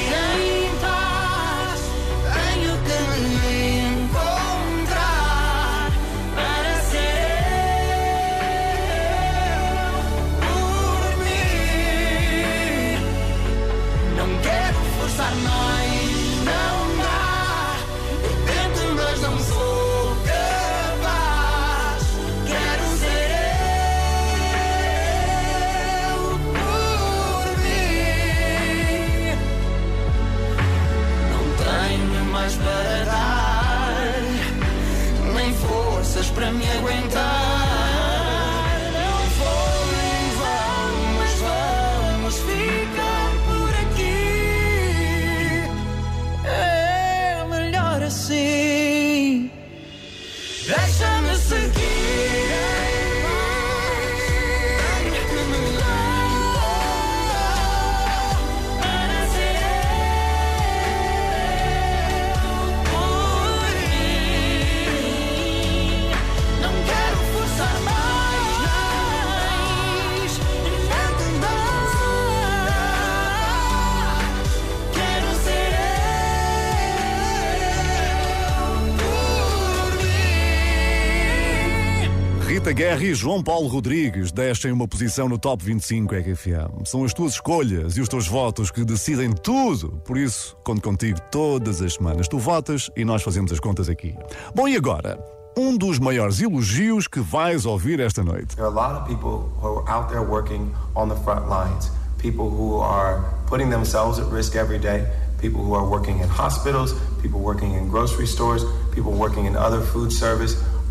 Guerra 82.74 83.04
e 83.04 83.14
João 83.14 83.40
Paulo 83.40 83.68
Rodrigues 83.68 84.32
deixem 84.32 84.72
uma 84.72 84.88
posição 84.88 85.28
no 85.28 85.38
Top 85.38 85.64
25 85.64 86.12
RFM. 86.12 86.84
São 86.84 87.04
as 87.04 87.14
tuas 87.14 87.34
escolhas 87.34 87.96
e 87.96 88.00
os 88.00 88.08
teus 88.08 88.26
votos 88.26 88.68
que 88.68 88.84
decidem 88.84 89.30
tudo. 89.30 89.90
Por 90.04 90.18
isso, 90.18 90.56
conto 90.64 90.82
contigo 90.82 91.20
todas 91.30 91.80
as 91.80 91.94
semanas. 91.94 92.26
Tu 92.26 92.36
votas 92.36 92.90
e 92.96 93.04
nós 93.04 93.22
fazemos 93.22 93.52
as 93.52 93.60
contas 93.60 93.88
aqui. 93.88 94.16
Bom, 94.56 94.66
e 94.66 94.76
agora? 94.76 95.24
Um 95.56 95.76
dos 95.76 96.00
maiores 96.00 96.40
elogios 96.40 97.06
que 97.06 97.20
vais 97.20 97.64
ouvir 97.64 98.00
esta 98.00 98.24
noite. 98.24 98.56
There 98.56 98.66
are 98.66 98.76
a 98.76 98.88
lot 98.88 99.00
of 99.00 99.06
people 99.06 99.52
who 99.62 99.78
are 99.86 99.88
out 99.88 100.28
working 100.28 100.74
on 100.96 101.08
the 101.08 101.16
front 101.22 101.48
lines, 101.48 101.92
people 102.18 102.46
who 102.46 102.80
are 102.80 103.22
putting 103.46 103.70
themselves 103.70 104.18
at 104.18 104.26
risk 104.32 104.56
every 104.56 104.80
day, 104.80 105.06
people 105.38 105.62
who 105.62 105.76
are 105.76 105.88
working 105.88 106.18
in 106.18 106.28
hospitals, 106.28 106.92
people 107.22 107.38
working 107.38 107.74
in 107.74 107.88
grocery 107.88 108.26
stores, 108.26 108.64
people 108.92 109.12
working 109.12 109.46
in 109.46 109.54
other 109.54 109.80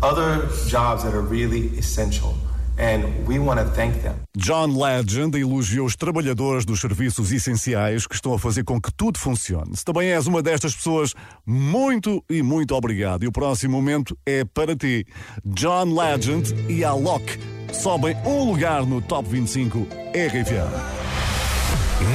other 0.04 0.46
jobs 0.68 1.02
that 1.02 1.14
are 1.14 1.22
really 1.22 1.70
essential. 1.78 2.34
And 2.76 3.26
we 3.26 3.38
want 3.38 3.60
to 3.60 3.66
thank 3.66 4.02
them. 4.02 4.16
John 4.36 4.76
Legend 4.76 5.36
elogiou 5.38 5.86
os 5.86 5.94
trabalhadores 5.94 6.64
dos 6.64 6.80
serviços 6.80 7.30
essenciais 7.32 8.04
que 8.04 8.16
estão 8.16 8.34
a 8.34 8.38
fazer 8.38 8.64
com 8.64 8.80
que 8.80 8.92
tudo 8.92 9.18
funcione. 9.18 9.76
Se 9.76 9.84
também 9.84 10.10
és 10.10 10.26
uma 10.26 10.42
destas 10.42 10.74
pessoas, 10.74 11.14
muito 11.46 12.22
e 12.28 12.42
muito 12.42 12.74
obrigado. 12.74 13.22
E 13.22 13.28
o 13.28 13.32
próximo 13.32 13.80
momento 13.80 14.18
é 14.26 14.44
para 14.44 14.74
ti. 14.74 15.06
John 15.44 15.94
Legend 15.94 16.52
e 16.68 16.84
Alok 16.84 17.38
sobem 17.72 18.16
um 18.26 18.44
lugar 18.50 18.84
no 18.84 19.00
Top 19.00 19.28
25 19.28 19.86
RFM. 20.12 20.74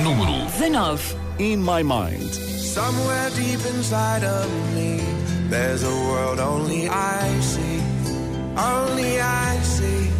Número 0.04 0.45
19. 0.60 1.15
In 1.39 1.60
My 1.60 1.82
Mind. 1.82 2.49
Somewhere 2.69 3.30
deep 3.32 3.65
inside 3.73 4.23
of 4.23 4.47
me, 4.75 4.99
there's 5.49 5.84
a 5.84 5.89
world 5.89 6.39
only 6.39 6.88
I 6.88 7.39
see, 7.39 7.78
only 8.59 9.19
I 9.19 9.59
see. 9.75 10.11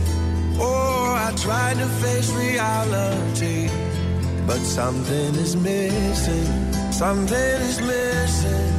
Oh, 0.60 1.14
I 1.28 1.32
tried 1.36 1.78
to 1.78 1.88
face 2.04 2.30
reality, 2.32 3.70
but 4.48 4.60
something 4.60 5.36
is 5.46 5.56
missing, 5.56 6.50
something 6.92 7.58
is 7.70 7.80
missing. 7.82 8.74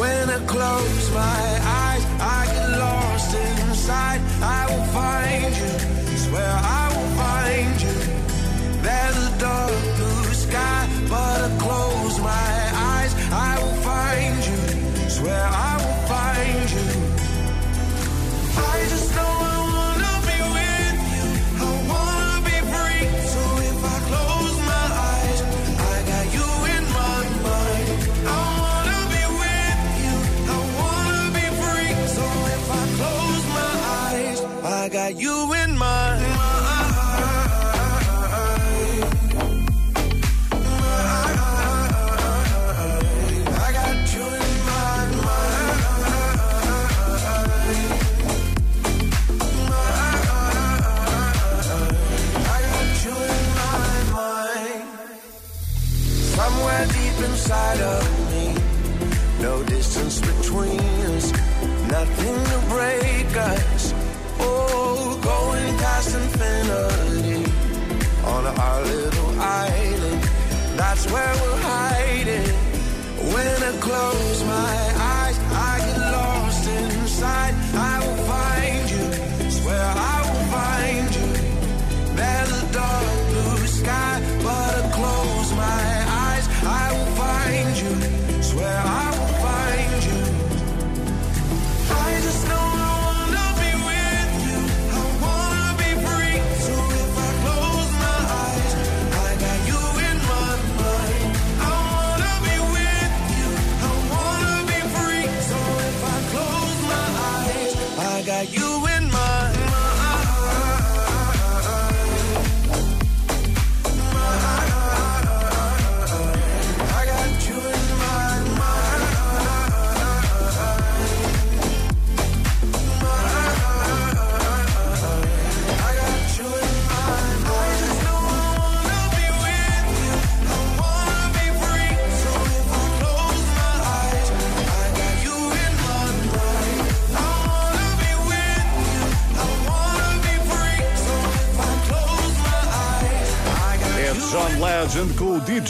When 0.00 0.30
I 0.30 0.38
close 0.46 1.06
my 1.14 1.46
eyes, 1.84 2.04
I 2.20 2.40
get 2.54 2.70
lost 2.86 3.34
inside. 3.34 4.20
I 4.42 4.62
will 4.70 4.86
find 4.98 5.52
you, 5.62 6.16
swear 6.26 6.52
I 6.80 6.84
will 6.94 7.12
find 7.22 7.74
you. 7.86 7.98
There's 8.86 9.18
a 9.28 9.38
dark 9.38 9.82
blue 9.98 10.34
sky, 10.44 10.80
but 11.08 11.38
I 11.48 11.58
close 11.58 12.18
my 12.20 12.30
eyes. 12.30 12.63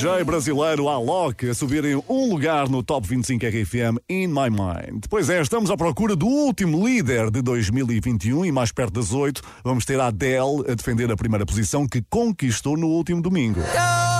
DJ 0.05 0.23
brasileiro 0.23 0.87
Alok 0.87 1.49
a 1.49 1.55
subirem 1.55 1.97
um 2.07 2.29
lugar 2.29 2.69
no 2.69 2.83
Top 2.83 3.09
25 3.09 3.47
RFM 3.47 3.97
In 4.07 4.27
My 4.27 4.51
Mind. 4.51 5.07
Pois 5.09 5.31
é, 5.31 5.41
estamos 5.41 5.71
à 5.71 5.79
procura 5.79 6.15
do 6.15 6.27
último 6.27 6.87
líder 6.87 7.31
de 7.31 7.41
2021 7.41 8.45
e 8.45 8.53
mais 8.53 8.71
perto 8.71 9.01
das 9.01 9.15
8 9.15 9.41
vamos 9.65 9.87
ter 9.87 9.99
a 9.99 10.09
Adele 10.09 10.63
a 10.69 10.75
defender 10.75 11.11
a 11.11 11.17
primeira 11.17 11.47
posição 11.47 11.89
que 11.89 12.03
conquistou 12.11 12.77
no 12.77 12.89
último 12.89 13.23
domingo. 13.23 13.61
E 13.61 14.14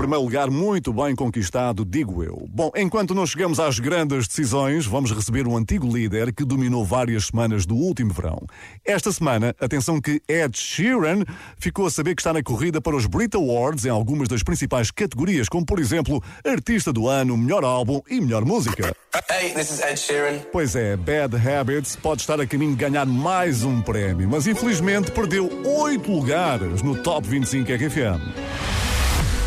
primeiro 0.00 0.24
lugar 0.24 0.50
muito 0.50 0.94
bem 0.94 1.14
conquistado, 1.14 1.84
digo 1.84 2.24
eu. 2.24 2.46
Bom, 2.48 2.70
enquanto 2.74 3.14
não 3.14 3.26
chegamos 3.26 3.60
às 3.60 3.78
grandes 3.78 4.26
decisões, 4.26 4.86
vamos 4.86 5.12
receber 5.12 5.46
um 5.46 5.54
antigo 5.54 5.86
líder 5.86 6.32
que 6.32 6.42
dominou 6.42 6.86
várias 6.86 7.26
semanas 7.26 7.66
do 7.66 7.74
último 7.74 8.10
verão. 8.10 8.40
Esta 8.82 9.12
semana, 9.12 9.54
atenção 9.60 10.00
que 10.00 10.22
Ed 10.26 10.58
Sheeran 10.58 11.22
ficou 11.58 11.84
a 11.84 11.90
saber 11.90 12.14
que 12.14 12.22
está 12.22 12.32
na 12.32 12.42
corrida 12.42 12.80
para 12.80 12.96
os 12.96 13.04
Brit 13.04 13.36
Awards 13.36 13.84
em 13.84 13.90
algumas 13.90 14.26
das 14.26 14.42
principais 14.42 14.90
categorias, 14.90 15.50
como 15.50 15.66
por 15.66 15.78
exemplo, 15.78 16.22
Artista 16.46 16.94
do 16.94 17.06
Ano, 17.06 17.36
Melhor 17.36 17.62
Álbum 17.62 18.00
e 18.08 18.22
Melhor 18.22 18.46
Música. 18.46 18.96
Hey, 19.28 19.50
this 19.52 19.70
is 19.70 19.82
Ed 19.82 19.98
Sheeran. 19.98 20.38
Pois 20.50 20.74
é, 20.74 20.96
Bad 20.96 21.36
Habits 21.36 21.96
pode 21.96 22.22
estar 22.22 22.40
a 22.40 22.46
caminho 22.46 22.70
de 22.70 22.78
ganhar 22.78 23.04
mais 23.04 23.64
um 23.64 23.82
prémio, 23.82 24.26
mas 24.30 24.46
infelizmente 24.46 25.10
perdeu 25.10 25.50
oito 25.82 26.10
lugares 26.10 26.80
no 26.80 26.96
Top 27.02 27.28
25 27.28 27.70
RFM. 27.70 28.89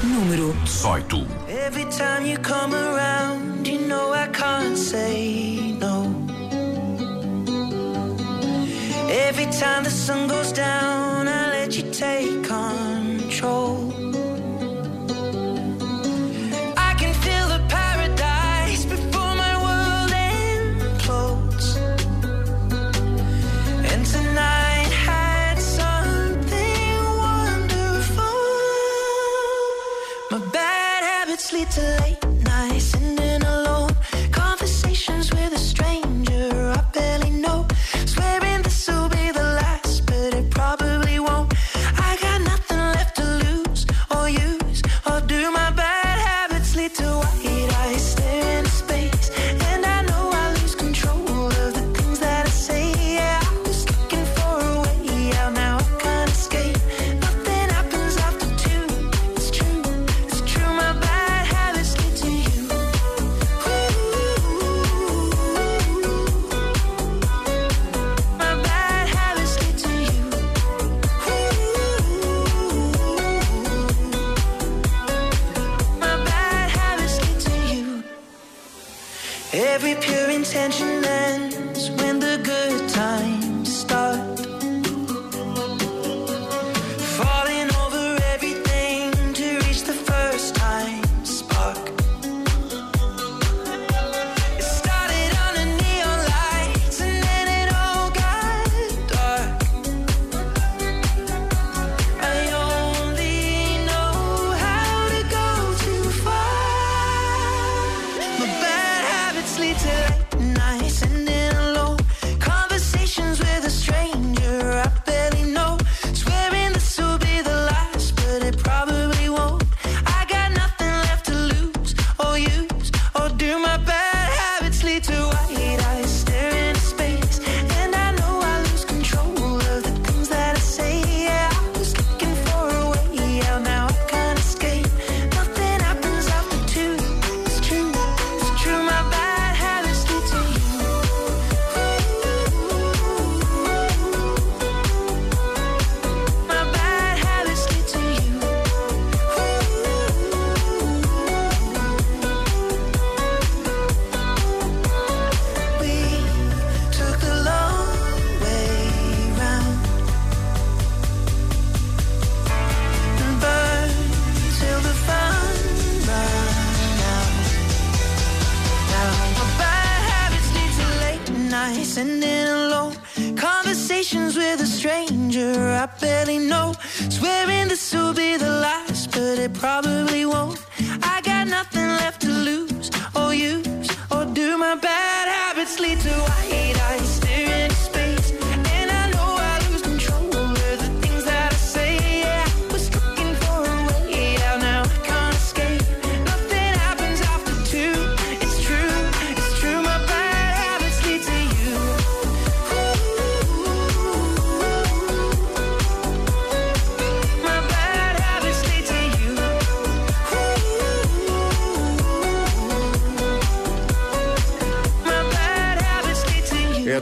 Número 0.04 0.54
18. 0.66 1.26
Every 1.48 1.86
time 1.86 2.26
you 2.26 2.38
come 2.38 2.74
around, 2.76 3.66
you 3.66 3.88
know 3.88 4.12
I 4.12 4.28
can't 4.28 4.78
say 4.78 5.72
no. 5.80 6.14
Every 9.10 9.46
time 9.46 9.84
the 9.86 9.90
sun 9.90 10.28
goes 10.28 10.52
down, 10.52 11.28
I 11.30 11.52
let 11.52 11.78
you 11.78 11.90
take 11.92 12.43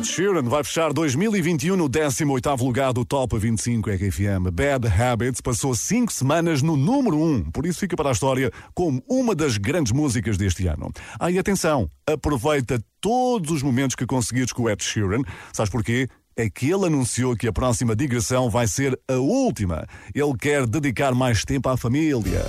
Ed 0.01 0.07
Sheeran 0.07 0.41
vai 0.43 0.63
fechar 0.63 0.91
2021 0.91 1.75
no 1.77 1.87
18º 1.87 2.63
lugar 2.63 2.91
do 2.91 3.05
Top 3.05 3.37
25 3.37 3.87
RFM. 3.87 4.49
Bad 4.51 4.87
Habits 4.87 5.41
passou 5.41 5.75
cinco 5.75 6.11
semanas 6.11 6.63
no 6.63 6.75
número 6.75 7.21
1, 7.21 7.51
por 7.51 7.67
isso 7.67 7.81
fica 7.81 7.95
para 7.95 8.09
a 8.09 8.11
história 8.11 8.51
como 8.73 9.03
uma 9.07 9.35
das 9.35 9.57
grandes 9.57 9.91
músicas 9.91 10.39
deste 10.39 10.65
ano. 10.65 10.91
Ah, 11.19 11.29
e 11.29 11.37
atenção, 11.37 11.87
aproveita 12.07 12.83
todos 12.99 13.51
os 13.51 13.61
momentos 13.61 13.95
que 13.95 14.07
conseguires 14.07 14.51
com 14.51 14.63
o 14.63 14.69
Ed 14.71 14.83
Sheeran. 14.83 15.21
Sabes 15.53 15.69
porquê? 15.71 16.07
É 16.35 16.49
que 16.49 16.71
ele 16.71 16.87
anunciou 16.87 17.35
que 17.35 17.47
a 17.47 17.53
próxima 17.53 17.95
digressão 17.95 18.49
vai 18.49 18.65
ser 18.65 18.99
a 19.07 19.17
última. 19.17 19.85
Ele 20.15 20.35
quer 20.35 20.65
dedicar 20.65 21.13
mais 21.13 21.45
tempo 21.45 21.69
à 21.69 21.77
família. 21.77 22.43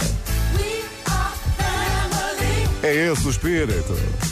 É 2.83 3.13
esse 3.13 3.27
o 3.27 3.31
espírito. 3.31 4.32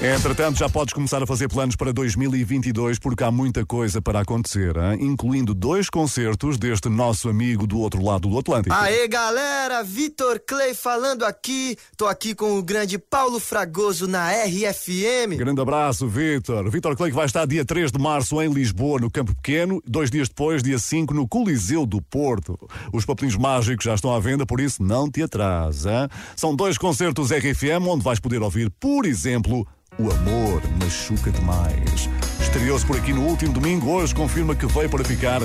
Entretanto, 0.00 0.56
já 0.56 0.68
podes 0.68 0.94
começar 0.94 1.20
a 1.20 1.26
fazer 1.26 1.48
planos 1.48 1.74
para 1.74 1.92
2022 1.92 3.00
porque 3.00 3.24
há 3.24 3.32
muita 3.32 3.66
coisa 3.66 4.00
para 4.00 4.20
acontecer, 4.20 4.76
hein? 4.76 4.98
incluindo 5.00 5.52
dois 5.52 5.90
concertos 5.90 6.56
deste 6.56 6.88
nosso 6.88 7.28
amigo 7.28 7.66
do 7.66 7.80
outro 7.80 8.00
lado 8.00 8.28
do 8.28 8.38
Atlântico. 8.38 8.72
Aê 8.76 9.08
galera, 9.08 9.82
Vitor 9.82 10.40
Clay 10.46 10.72
falando 10.72 11.24
aqui. 11.24 11.76
Tô 11.96 12.06
aqui 12.06 12.32
com 12.32 12.56
o 12.56 12.62
grande 12.62 12.96
Paulo 12.96 13.40
Fragoso 13.40 14.06
na 14.06 14.30
RFM. 14.30 15.36
Grande 15.36 15.60
abraço, 15.60 16.06
Vitor. 16.06 16.70
Vitor 16.70 16.94
Clay 16.94 17.10
que 17.10 17.16
vai 17.16 17.26
estar 17.26 17.44
dia 17.44 17.64
3 17.64 17.90
de 17.90 17.98
março 17.98 18.40
em 18.40 18.52
Lisboa, 18.52 19.00
no 19.00 19.10
Campo 19.10 19.34
Pequeno, 19.34 19.82
dois 19.84 20.12
dias 20.12 20.28
depois, 20.28 20.62
dia 20.62 20.78
5, 20.78 21.12
no 21.12 21.26
Coliseu 21.26 21.84
do 21.84 22.00
Porto. 22.00 22.56
Os 22.92 23.04
papelinhos 23.04 23.36
mágicos 23.36 23.84
já 23.84 23.96
estão 23.96 24.14
à 24.14 24.20
venda, 24.20 24.46
por 24.46 24.60
isso 24.60 24.80
não 24.80 25.10
te 25.10 25.24
atrasa. 25.24 26.08
São 26.36 26.54
dois 26.54 26.78
concertos 26.78 27.32
RFM 27.32 27.84
onde 27.88 28.04
vais 28.04 28.20
poder 28.20 28.40
ouvir, 28.42 28.70
por 28.78 29.04
exemplo, 29.04 29.66
O 29.98 30.12
Amor 30.12 30.62
Machuca 30.80 31.28
Demais. 31.32 32.08
Estreou-se 32.40 32.86
por 32.86 32.96
aqui 32.96 33.12
no 33.12 33.22
último 33.22 33.52
domingo, 33.52 33.90
hoje 33.90 34.14
confirma 34.14 34.54
que 34.54 34.64
veio 34.64 34.88
para 34.88 35.04
ficar 35.04 35.40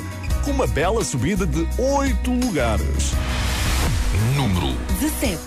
com 0.46 0.52
uma 0.52 0.68
bela 0.68 1.04
subida 1.04 1.44
de 1.44 1.68
oito 1.80 2.32
lugares. 2.32 3.14
Número 4.36 4.78
17. 5.00 5.40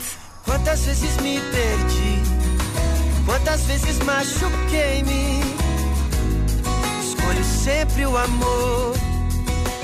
Quantas 0.44 0.84
vezes 0.84 1.16
me 1.18 1.40
perdi, 1.40 2.20
quantas 3.24 3.62
vezes 3.62 3.96
machuquei-me. 4.00 5.40
Escolho 7.00 7.44
sempre 7.44 8.06
o 8.06 8.16
amor 8.16 8.96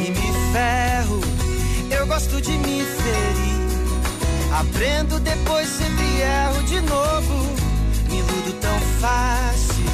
e 0.00 0.10
me 0.10 0.52
ferro. 0.52 1.20
Eu 1.90 2.06
gosto 2.08 2.40
de 2.40 2.52
me 2.58 2.82
ferir. 2.82 3.52
Aprendo 4.58 5.20
depois, 5.20 5.68
sempre 5.68 6.22
erro 6.22 6.62
de 6.64 6.80
novo. 6.80 7.71
Iludo 8.14 8.52
tão 8.60 8.78
fácil, 9.00 9.84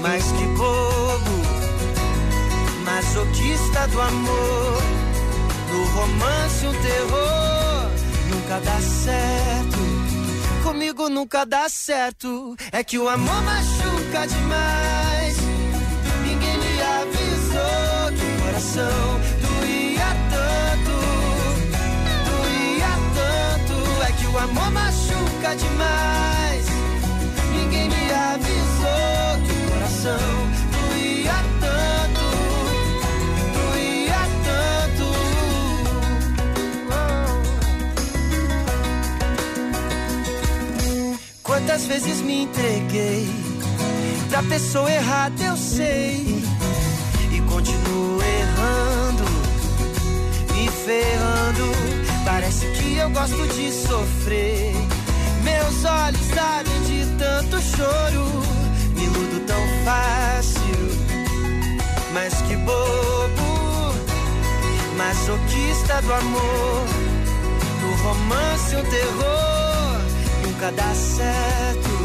mas 0.00 0.22
que 0.32 0.44
bobo. 0.56 1.36
Masoquista 2.84 3.88
do 3.88 4.00
amor, 4.00 4.82
no 5.70 5.84
romance 5.86 6.66
um 6.66 6.72
terror. 6.72 7.90
Nunca 8.30 8.60
dá 8.60 8.80
certo, 8.80 9.78
comigo 10.62 11.08
nunca 11.08 11.44
dá 11.44 11.68
certo. 11.68 12.56
É 12.72 12.84
que 12.84 12.98
o 12.98 13.08
amor 13.08 13.42
machuca 13.42 14.26
demais. 14.26 15.36
Ninguém 16.22 16.56
me 16.58 16.82
avisou 16.82 18.12
que 18.16 18.24
o 18.24 18.44
coração 18.44 19.20
doía 19.42 20.08
tanto, 20.30 20.94
doía 22.30 22.92
tanto. 23.18 24.02
É 24.08 24.12
que 24.12 24.26
o 24.26 24.38
amor 24.38 24.70
machuca 24.70 25.56
demais. 25.56 26.45
Avisou 28.36 29.40
que 29.46 29.52
o 29.52 29.70
coração 29.72 30.18
tanto, 31.58 32.26
tanto. 34.44 35.08
Quantas 41.42 41.86
vezes 41.86 42.20
me 42.20 42.42
entreguei 42.42 43.26
pra 44.28 44.42
pessoa 44.42 44.90
errada, 44.92 45.42
eu 45.42 45.56
sei. 45.56 46.44
E 47.32 47.40
continuo 47.40 48.20
errando, 48.22 49.24
me 50.52 50.68
ferrando. 50.68 51.72
Parece 52.22 52.66
que 52.72 52.96
eu 52.98 53.08
gosto 53.08 53.46
de 53.54 53.72
sofrer. 53.72 54.74
Meus 55.42 55.84
olhos 55.86 56.26
sabem 56.34 56.85
tanto 57.18 57.60
choro. 57.60 58.26
Me 58.94 59.40
tão 59.46 59.62
fácil, 59.84 60.78
mas 62.12 62.34
que 62.42 62.56
bobo. 62.56 63.56
Masoquista 64.96 66.00
do 66.02 66.12
amor, 66.12 66.86
do 67.80 68.02
romance 68.02 68.76
um 68.76 68.84
terror. 68.84 70.00
nunca 70.42 70.72
dá 70.72 70.94
certo. 70.94 71.96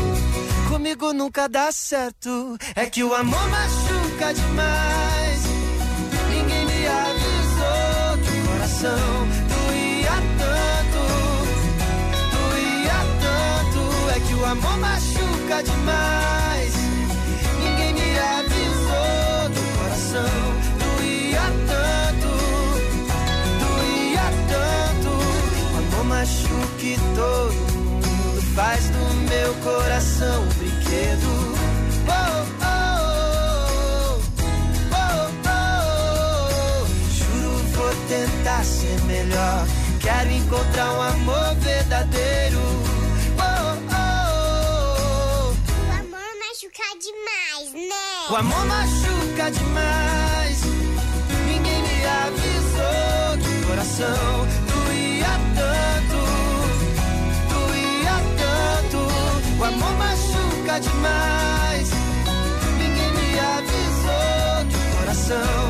Comigo 0.70 1.14
nunca 1.14 1.48
dá 1.48 1.72
certo. 1.72 2.58
É 2.76 2.86
que 2.86 3.04
o 3.04 3.14
amor 3.14 3.50
machuca 3.50 4.34
demais. 4.34 5.42
Ninguém 6.30 6.66
me 6.66 6.88
avisou 6.88 8.18
que 8.24 8.40
o 8.40 8.52
coração 8.52 9.11
amor 14.46 14.78
machuca 14.78 15.64
demais. 15.64 16.74
Ninguém 17.60 17.94
me 17.94 18.20
avisou 18.20 19.50
do 19.50 19.62
coração 19.78 20.42
doía 20.80 21.46
tanto. 21.68 22.32
Doía 23.64 24.28
tanto. 24.50 25.12
O 25.74 25.78
amor 25.78 26.06
machuca 26.06 26.62
todo 27.16 27.54
mundo 27.54 28.42
faz 28.56 28.90
do 28.90 29.14
meu 29.30 29.54
coração 29.56 30.44
um 30.44 30.48
brinquedo. 30.58 31.30
Oh, 32.08 32.46
oh, 32.64 32.92
oh, 34.12 34.22
oh, 34.94 35.30
oh. 35.48 36.86
Juro, 37.12 37.58
vou 37.76 37.94
tentar 38.08 38.64
ser 38.64 39.00
melhor. 39.04 39.68
Quero 40.00 40.32
encontrar 40.32 40.94
um 40.94 41.02
amor 41.02 41.41
o 48.32 48.36
amor 48.36 48.66
machuca 48.66 49.52
demais. 49.52 50.62
Ninguém 51.46 51.82
me 51.82 52.06
avisou 52.06 53.38
que 53.42 53.50
o 53.50 53.68
coração 53.68 54.48
doía 54.72 55.34
tanto. 55.60 56.20
Doía 57.52 58.16
tanto. 58.40 59.00
O 59.60 59.64
amor 59.66 59.94
machuca 59.98 60.80
demais. 60.80 61.90
Ninguém 62.80 63.12
me 63.12 63.40
avisou 63.58 64.66
que 64.70 64.78
o 64.78 64.98
coração 64.98 65.61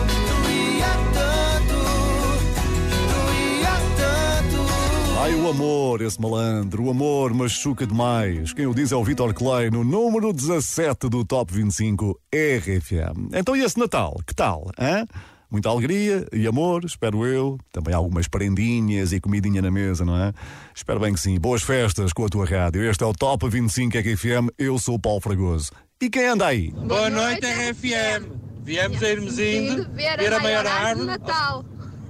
Ai, 5.32 5.36
o 5.36 5.48
amor, 5.48 6.02
esse 6.02 6.20
malandro, 6.20 6.84
o 6.84 6.90
amor 6.90 7.34
machuca 7.34 7.88
demais. 7.88 8.52
Quem 8.52 8.68
o 8.68 8.76
diz 8.76 8.92
é 8.92 8.98
o 8.98 9.04
Vitor 9.04 9.34
Clay, 9.34 9.72
no 9.72 9.82
número 9.82 10.34
17 10.34 11.08
do 11.08 11.24
Top 11.24 11.54
25 11.54 12.20
RFM. 12.30 13.30
Então, 13.34 13.56
e 13.56 13.64
esse 13.64 13.80
Natal? 13.80 14.20
Que 14.28 14.36
tal, 14.36 14.70
hã? 14.78 15.06
Muita 15.50 15.70
alegria 15.70 16.28
e 16.34 16.46
amor, 16.46 16.84
espero 16.84 17.26
eu. 17.26 17.58
Também 17.72 17.94
algumas 17.94 18.28
prendinhas 18.28 19.14
e 19.14 19.22
comidinha 19.22 19.62
na 19.62 19.72
mesa, 19.72 20.04
não 20.04 20.22
é? 20.22 20.34
Espero 20.76 21.00
bem 21.00 21.14
que 21.14 21.20
sim. 21.22 21.40
Boas 21.40 21.64
festas 21.64 22.12
com 22.12 22.26
a 22.26 22.28
tua 22.28 22.46
rádio. 22.46 22.84
Este 22.84 23.02
é 23.06 23.08
o 23.08 23.14
Top 23.14 23.48
25 23.48 24.00
RFM. 24.00 24.50
Eu 24.58 24.78
sou 24.78 24.96
o 24.96 25.00
Paulo 25.00 25.22
Fragoso. 25.22 25.72
E 26.02 26.10
quem 26.10 26.28
anda 26.28 26.48
aí? 26.48 26.72
Boa 26.72 27.10
noite, 27.10 27.46
RFM. 27.46 28.36
Viemos 28.64 29.02
a 29.02 29.10
Irmezindo 29.10 29.90
ver 29.94 30.34
a 30.34 30.40
maior 30.42 30.68
árvore 30.68 31.08
Natal. 31.08 31.64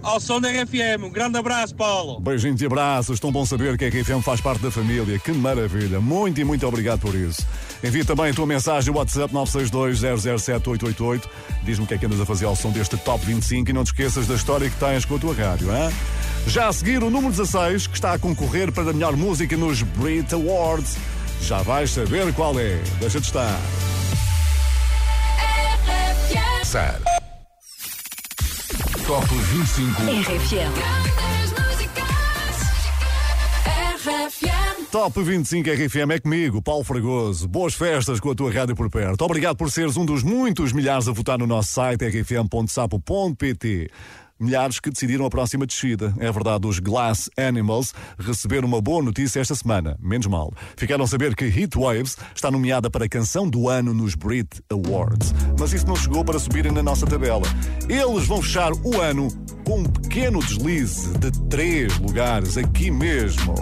Ao 0.04 0.20
som 0.20 0.39
da 0.41 0.49
RFM. 0.49 1.04
Um 1.04 1.10
grande 1.10 1.38
abraço, 1.38 1.76
Paulo. 1.76 2.20
Beijinhos 2.20 2.62
e 2.62 2.66
abraços. 2.66 3.20
Tão 3.20 3.32
bom 3.32 3.45
saber 3.45 3.78
que 3.78 3.86
a 3.86 3.89
RFM 3.89 4.22
faz 4.24 4.41
parte 4.41 4.62
da 4.62 4.72
família. 4.72 5.20
Que 5.20 5.32
maravilha. 5.32 5.99
Muito 5.99 6.41
e 6.41 6.43
muito 6.43 6.68
obrigado 6.68 6.99
por 6.99 7.16
isso. 7.16 7.45
Envia 7.84 8.06
também 8.06 8.32
a 8.32 8.34
tua 8.34 8.45
mensagem 8.45 8.91
no 8.91 8.99
WhatsApp 8.99 9.34
962-007-888. 9.34 11.24
Diz-me 11.64 11.86
o 11.86 11.88
que 11.88 11.93
é 11.93 11.97
que 11.97 12.06
andas 12.06 12.20
a 12.20 12.26
fazer 12.26 12.45
ao 12.45 12.56
som 12.56 12.72
deste 12.72 12.97
Top 12.97 13.26
25 13.26 13.70
e 13.70 13.74
não 13.74 13.84
te 13.84 13.88
esqueças 13.88 14.28
da 14.28 14.36
história 14.36 14.70
que 14.70 14.76
tens 14.78 15.06
com 15.06 15.16
a 15.16 15.20
tua 15.20 15.34
rádio, 15.34 15.68
hein? 15.76 15.91
Já 16.47 16.68
a 16.68 16.74
seguir, 16.74 17.04
o 17.04 17.10
número 17.10 17.32
16, 17.32 17.88
que 17.88 17.95
está 17.95 18.14
a 18.14 18.20
concorrer 18.20 18.72
para 18.72 18.89
a 18.89 18.93
melhor 18.93 19.16
música 19.16 19.56
nos 19.56 19.82
Brit 19.82 20.34
Awards. 20.34 20.97
Já 21.41 21.62
vais 21.62 21.91
saber 21.91 22.34
qual 22.34 22.60
é. 22.60 22.82
Deixa 22.99 23.20
de 23.20 23.28
estar. 23.28 23.60
Sar. 26.64 26.99
Top 29.12 29.28
25. 29.28 30.01
Top 34.89 35.22
25 35.22 35.70
RFM 35.70 36.12
é 36.14 36.20
comigo, 36.20 36.62
Paulo 36.62 36.86
Fragoso. 36.86 37.45
Boas 37.45 37.74
festas 37.74 38.22
com 38.22 38.32
a 38.32 38.36
tua 38.36 38.49
rádio 38.53 38.74
por 38.74 38.89
perto. 38.89 39.26
Obrigado 39.26 39.57
por 39.57 39.70
seres 39.70 39.97
um 39.97 40.05
dos 40.05 40.24
muitos 40.24 40.72
milhares 40.72 41.09
a 41.09 41.12
votar 41.12 41.38
no 41.38 41.45
nosso 41.45 41.74
site 41.74 42.05
rfm.sapo.pt. 42.05 43.91
Milhares 44.42 44.80
que 44.80 44.89
decidiram 44.89 45.24
a 45.24 45.30
próxima 45.30 45.68
descida. 45.68 46.14
É 46.18 46.32
verdade, 46.32 46.68
os 46.68 46.80
Glass 46.80 47.30
Animals 47.38 47.94
receberam 48.18 48.68
uma 48.68 48.82
boa 48.82 49.04
notícia 49.04 49.39
esta 49.39 49.54
semana. 49.54 49.96
Menos 50.02 50.26
mal. 50.26 50.52
Ficaram 50.76 51.04
a 51.04 51.08
saber 51.08 51.36
que 51.36 51.46
Heat 51.46 51.78
Waves 51.78 52.18
está 52.36 52.50
nomeada 52.50 52.89
para 52.89 53.08
Canção 53.08 53.48
do 53.48 53.70
Ano 53.70 53.94
nos 53.94 54.16
Brit 54.16 54.60
Awards. 54.72 55.32
Mas 55.60 55.74
isso 55.74 55.86
não 55.86 55.96
chegou 55.96 56.26
para 56.26 56.39
subirem 56.39 56.72
na 56.72 56.82
nossa 56.82 57.06
tabela. 57.06 57.48
Eles 57.88 58.28
vão 58.28 58.42
fechar 58.42 58.72
o 58.74 59.00
ano 59.00 59.28
com 59.64 59.82
um 59.82 59.84
pequeno 59.84 60.39
deslize 60.39 61.16
de 61.20 61.32
três 61.48 62.00
lugares 62.00 62.58
aqui 62.58 62.89
mesmo. 62.89 63.54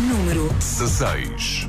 Número 0.00 0.48
16. 0.54 1.68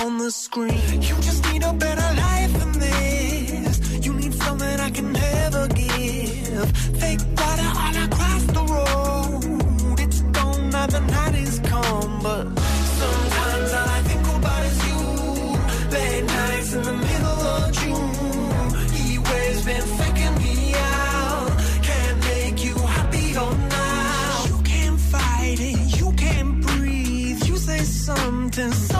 on 0.00 0.16
the 0.18 0.30
screen. 0.30 1.02
You 1.02 1.14
just 1.28 1.44
need 1.52 1.62
a 1.62 1.72
better 1.72 2.08
life 2.26 2.52
than 2.58 2.72
this. 2.72 4.06
You 4.06 4.12
need 4.14 4.32
something 4.34 4.80
I 4.88 4.90
can 4.90 5.12
never 5.12 5.68
give. 5.68 6.68
Fake 7.00 7.24
water 7.38 7.70
all 7.82 7.96
across 8.06 8.44
the 8.56 8.64
road. 8.76 10.00
It's 10.00 10.20
gone 10.36 10.70
now 10.70 10.86
the 10.86 11.00
night 11.00 11.34
is 11.34 11.58
come, 11.72 12.20
but 12.22 12.44
sometimes 13.00 13.72
all 13.78 13.88
I 13.98 14.00
think 14.08 14.26
about 14.38 14.62
is 14.70 14.78
you. 14.88 15.00
Late 15.94 16.24
nights 16.38 16.72
in 16.76 16.82
the 16.90 16.96
middle 17.08 17.40
of 17.54 17.72
June. 17.78 18.70
He 18.96 19.18
waves 19.18 19.62
been 19.68 19.86
faking 19.98 20.34
me 20.44 20.74
out. 20.76 21.50
Can't 21.88 22.18
make 22.30 22.64
you 22.64 22.74
happier 22.96 23.48
now. 23.78 24.44
You 24.50 24.58
can't 24.72 25.00
fight 25.12 25.60
it, 25.60 25.98
you 25.98 26.12
can't 26.12 26.54
breathe. 26.66 27.44
You 27.44 27.56
say 27.56 27.80
something 27.80 28.72
so 28.72 28.99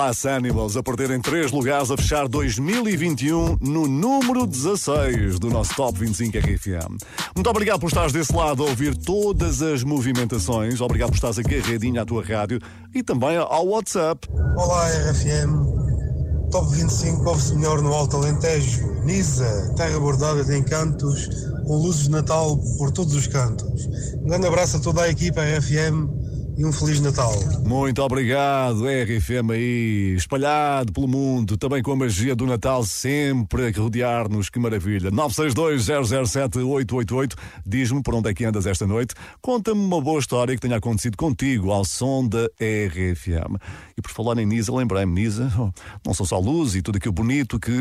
Glass 0.00 0.24
Animals 0.24 0.78
a 0.78 0.82
perderem 0.82 1.20
três 1.20 1.52
lugares 1.52 1.90
a 1.90 1.96
fechar 1.96 2.26
2021 2.26 3.58
no 3.60 3.86
número 3.86 4.46
16 4.46 5.38
do 5.38 5.50
nosso 5.50 5.74
Top 5.74 5.98
25 5.98 6.38
RFM. 6.38 6.96
Muito 7.36 7.50
obrigado 7.50 7.80
por 7.80 7.88
estares 7.88 8.10
desse 8.10 8.34
lado 8.34 8.62
a 8.62 8.70
ouvir 8.70 8.96
todas 8.96 9.60
as 9.60 9.84
movimentações. 9.84 10.80
Obrigado 10.80 11.10
por 11.10 11.16
estares 11.16 11.38
agarradinho 11.38 12.00
à 12.00 12.06
tua 12.06 12.24
rádio 12.24 12.58
e 12.94 13.02
também 13.02 13.36
ao 13.36 13.66
WhatsApp. 13.66 14.26
Olá, 14.56 14.88
RFM. 14.88 16.48
Top 16.50 16.74
25 16.74 17.28
ouve-se 17.28 17.54
melhor 17.56 17.82
no 17.82 17.92
Alto 17.92 18.16
Alentejo. 18.16 19.02
Nisa, 19.04 19.74
terra 19.76 20.00
bordada 20.00 20.42
de 20.42 20.56
encantos, 20.56 21.28
com 21.66 21.76
luzes 21.76 22.04
de 22.04 22.10
Natal 22.10 22.56
por 22.78 22.90
todos 22.90 23.14
os 23.14 23.26
cantos. 23.26 23.86
Um 24.14 24.28
grande 24.28 24.46
abraço 24.46 24.78
a 24.78 24.80
toda 24.80 25.02
a 25.02 25.10
equipa 25.10 25.42
RFM 25.42 26.19
e 26.60 26.64
um 26.66 26.70
Feliz 26.70 27.00
Natal. 27.00 27.32
Muito 27.64 28.02
obrigado, 28.02 28.84
RFM 28.84 29.50
aí, 29.52 30.12
espalhado 30.14 30.92
pelo 30.92 31.08
mundo, 31.08 31.56
também 31.56 31.82
com 31.82 31.92
a 31.92 31.96
magia 31.96 32.36
do 32.36 32.44
Natal 32.46 32.84
sempre 32.84 33.68
a 33.68 33.70
rodear-nos, 33.80 34.50
que 34.50 34.58
maravilha. 34.58 35.10
962-007-888, 35.10 37.32
diz-me 37.64 38.02
por 38.02 38.14
onde 38.14 38.28
é 38.28 38.34
que 38.34 38.44
andas 38.44 38.66
esta 38.66 38.86
noite, 38.86 39.14
conta-me 39.40 39.80
uma 39.80 40.02
boa 40.02 40.20
história 40.20 40.54
que 40.54 40.60
tenha 40.60 40.76
acontecido 40.76 41.16
contigo 41.16 41.70
ao 41.70 41.82
som 41.82 42.28
da 42.28 42.44
RFM. 42.60 43.56
E 43.96 44.02
por 44.02 44.10
falar 44.10 44.36
em 44.38 44.44
Nisa, 44.44 44.70
lembrei-me, 44.74 45.14
Nisa, 45.14 45.50
oh, 45.58 45.70
não 46.04 46.12
são 46.12 46.26
só 46.26 46.38
luz 46.38 46.74
e 46.74 46.82
tudo 46.82 46.96
aquilo 46.96 47.14
bonito 47.14 47.58
que 47.58 47.72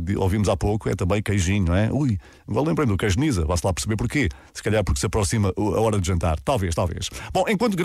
de- 0.00 0.16
ouvimos 0.16 0.48
há 0.48 0.56
pouco, 0.56 0.88
é 0.88 0.96
também 0.96 1.22
queijinho, 1.22 1.66
não 1.66 1.76
é? 1.76 1.88
Ui, 1.92 2.18
agora 2.48 2.66
lembrei-me 2.66 2.90
do 2.92 2.98
queijo 2.98 3.20
Nisa, 3.20 3.44
vá-se 3.44 3.64
lá 3.64 3.72
perceber 3.72 3.94
porquê. 3.96 4.28
Se 4.52 4.60
calhar 4.60 4.82
porque 4.82 4.98
se 4.98 5.06
aproxima 5.06 5.52
a 5.56 5.80
hora 5.80 6.00
de 6.00 6.08
jantar, 6.08 6.40
talvez, 6.40 6.74
talvez. 6.74 7.08
Bom, 7.32 7.44
enquanto 7.48 7.76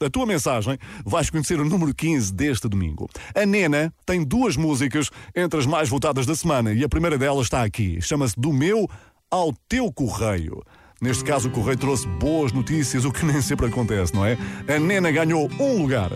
a 0.00 0.10
tua 0.10 0.26
mensagem, 0.26 0.78
vais 1.04 1.30
conhecer 1.30 1.60
o 1.60 1.64
número 1.64 1.94
15 1.94 2.32
deste 2.32 2.68
domingo. 2.68 3.08
A 3.34 3.46
Nena 3.46 3.92
tem 4.04 4.22
duas 4.24 4.56
músicas 4.56 5.10
entre 5.34 5.58
as 5.58 5.66
mais 5.66 5.88
votadas 5.88 6.26
da 6.26 6.34
semana 6.34 6.72
e 6.72 6.84
a 6.84 6.88
primeira 6.88 7.18
delas 7.18 7.46
está 7.46 7.62
aqui. 7.62 8.00
Chama-se 8.00 8.34
Do 8.38 8.52
Meu 8.52 8.88
ao 9.30 9.52
Teu 9.68 9.92
Correio. 9.92 10.62
Neste 11.00 11.24
caso, 11.24 11.48
o 11.48 11.50
Correio 11.50 11.76
trouxe 11.76 12.06
boas 12.06 12.52
notícias, 12.52 13.04
o 13.04 13.10
que 13.10 13.24
nem 13.24 13.40
sempre 13.42 13.66
acontece, 13.66 14.14
não 14.14 14.24
é? 14.24 14.38
A 14.68 14.78
Nena 14.78 15.10
ganhou 15.10 15.50
um 15.58 15.82
lugar. 15.82 16.10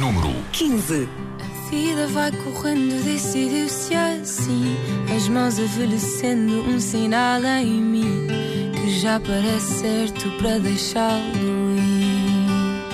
Número 0.00 0.34
15. 0.52 1.08
Vida 1.72 2.06
vai 2.08 2.30
correndo, 2.30 3.02
decidiu-se 3.02 3.94
assim. 3.94 4.76
As 5.16 5.26
mãos 5.26 5.58
envelhecendo, 5.58 6.60
um 6.68 6.78
sinal 6.78 7.42
em 7.42 7.80
mim 7.80 8.26
que 8.74 8.90
já 9.00 9.18
parece 9.18 9.80
certo 9.80 10.30
para 10.32 10.58
deixá-lo 10.58 11.74
ir. 11.78 12.84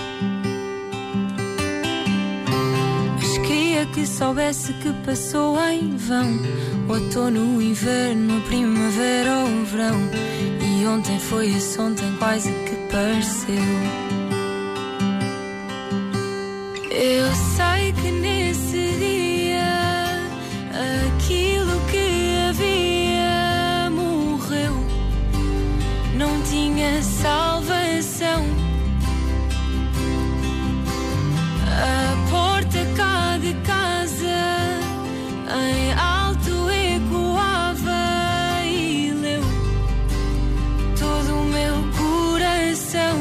Mas 3.17 3.39
queria 3.39 3.85
que 3.87 4.07
soubesse 4.07 4.73
que 4.75 4.93
passou 5.05 5.59
em 5.69 5.97
vão. 5.97 6.39
O 6.89 6.93
outono, 6.93 7.57
o 7.57 7.61
inverno, 7.61 8.39
a 8.39 8.41
primavera 8.43 9.39
ou 9.39 9.61
o 9.61 9.65
verão. 9.65 9.99
E 10.61 10.87
ontem 10.87 11.19
foi 11.19 11.49
esse 11.49 11.81
ontem 11.81 12.15
quase 12.21 12.53
que 12.53 12.77
pareceu. 12.93 14.19
Eu 16.91 17.28
tinha 26.99 27.03
salvação. 27.03 28.45
A 31.67 32.31
porta 32.31 32.79
cá 32.97 33.39
de 33.39 33.55
casa 33.67 34.81
em 35.71 35.93
alto 35.93 36.69
ecoava 36.71 37.93
e 38.65 39.13
leu 39.13 39.43
todo 40.99 41.41
o 41.41 41.45
meu 41.45 41.75
coração. 41.97 43.19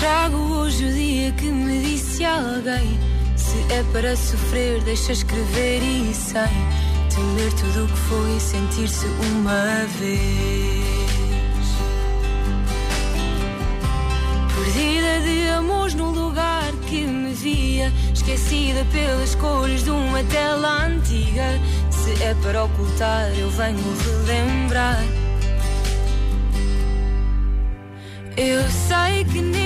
Trago 0.00 0.36
hoje 0.36 0.84
o 0.84 0.92
dia 0.92 1.32
que 1.32 1.46
me 1.46 1.80
disse 1.80 2.24
alguém: 2.24 2.98
Se 3.36 3.56
é 3.72 3.82
para 3.92 4.16
sofrer, 4.16 4.82
deixa 4.82 5.12
escrever 5.12 5.82
e 5.82 6.14
sem 6.14 6.53
tudo 7.52 7.84
o 7.84 7.88
que 7.88 7.96
foi 7.96 8.40
sentir-se 8.40 9.06
uma 9.06 9.84
vez. 9.98 10.84
Perdida 14.54 15.20
de 15.20 15.48
amores 15.48 15.94
num 15.94 16.10
lugar 16.10 16.72
que 16.86 17.06
me 17.06 17.34
via, 17.34 17.92
esquecida 18.14 18.84
pelas 18.90 19.34
cores 19.34 19.84
de 19.84 19.90
uma 19.90 20.22
tela 20.24 20.86
antiga. 20.86 21.60
Se 21.90 22.22
é 22.22 22.34
para 22.42 22.64
ocultar, 22.64 23.30
eu 23.38 23.50
venho 23.50 23.78
relembrar. 24.26 25.04
Eu 28.36 28.62
sei 28.70 29.24
que 29.24 29.40
nesse 29.40 29.63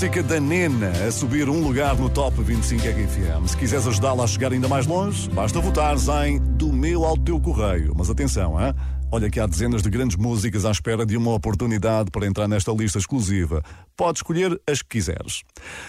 música 0.00 0.22
da 0.22 0.40
Nena 0.40 0.92
a 1.06 1.12
subir 1.12 1.46
um 1.46 1.62
lugar 1.62 1.94
no 1.94 2.08
Top 2.08 2.42
25 2.42 2.82
RFM. 2.82 3.46
Se 3.46 3.54
quiseres 3.54 3.86
ajudá-la 3.86 4.24
a 4.24 4.26
chegar 4.26 4.50
ainda 4.50 4.66
mais 4.66 4.86
longe, 4.86 5.28
basta 5.28 5.60
votares 5.60 6.08
em 6.08 6.38
Do 6.38 6.72
Meu 6.72 7.04
ao 7.04 7.18
Teu 7.18 7.38
Correio. 7.38 7.92
Mas 7.94 8.08
atenção, 8.08 8.58
hein? 8.58 8.72
Olha 9.12 9.28
que 9.28 9.40
há 9.40 9.46
dezenas 9.46 9.82
de 9.82 9.90
grandes 9.90 10.16
músicas 10.16 10.64
à 10.64 10.70
espera 10.70 11.04
de 11.04 11.16
uma 11.16 11.34
oportunidade 11.34 12.12
para 12.12 12.28
entrar 12.28 12.46
nesta 12.46 12.70
lista 12.70 12.96
exclusiva. 12.96 13.60
Podes 13.96 14.20
escolher 14.20 14.58
as 14.68 14.82
que 14.82 14.88
quiseres. 15.00 15.42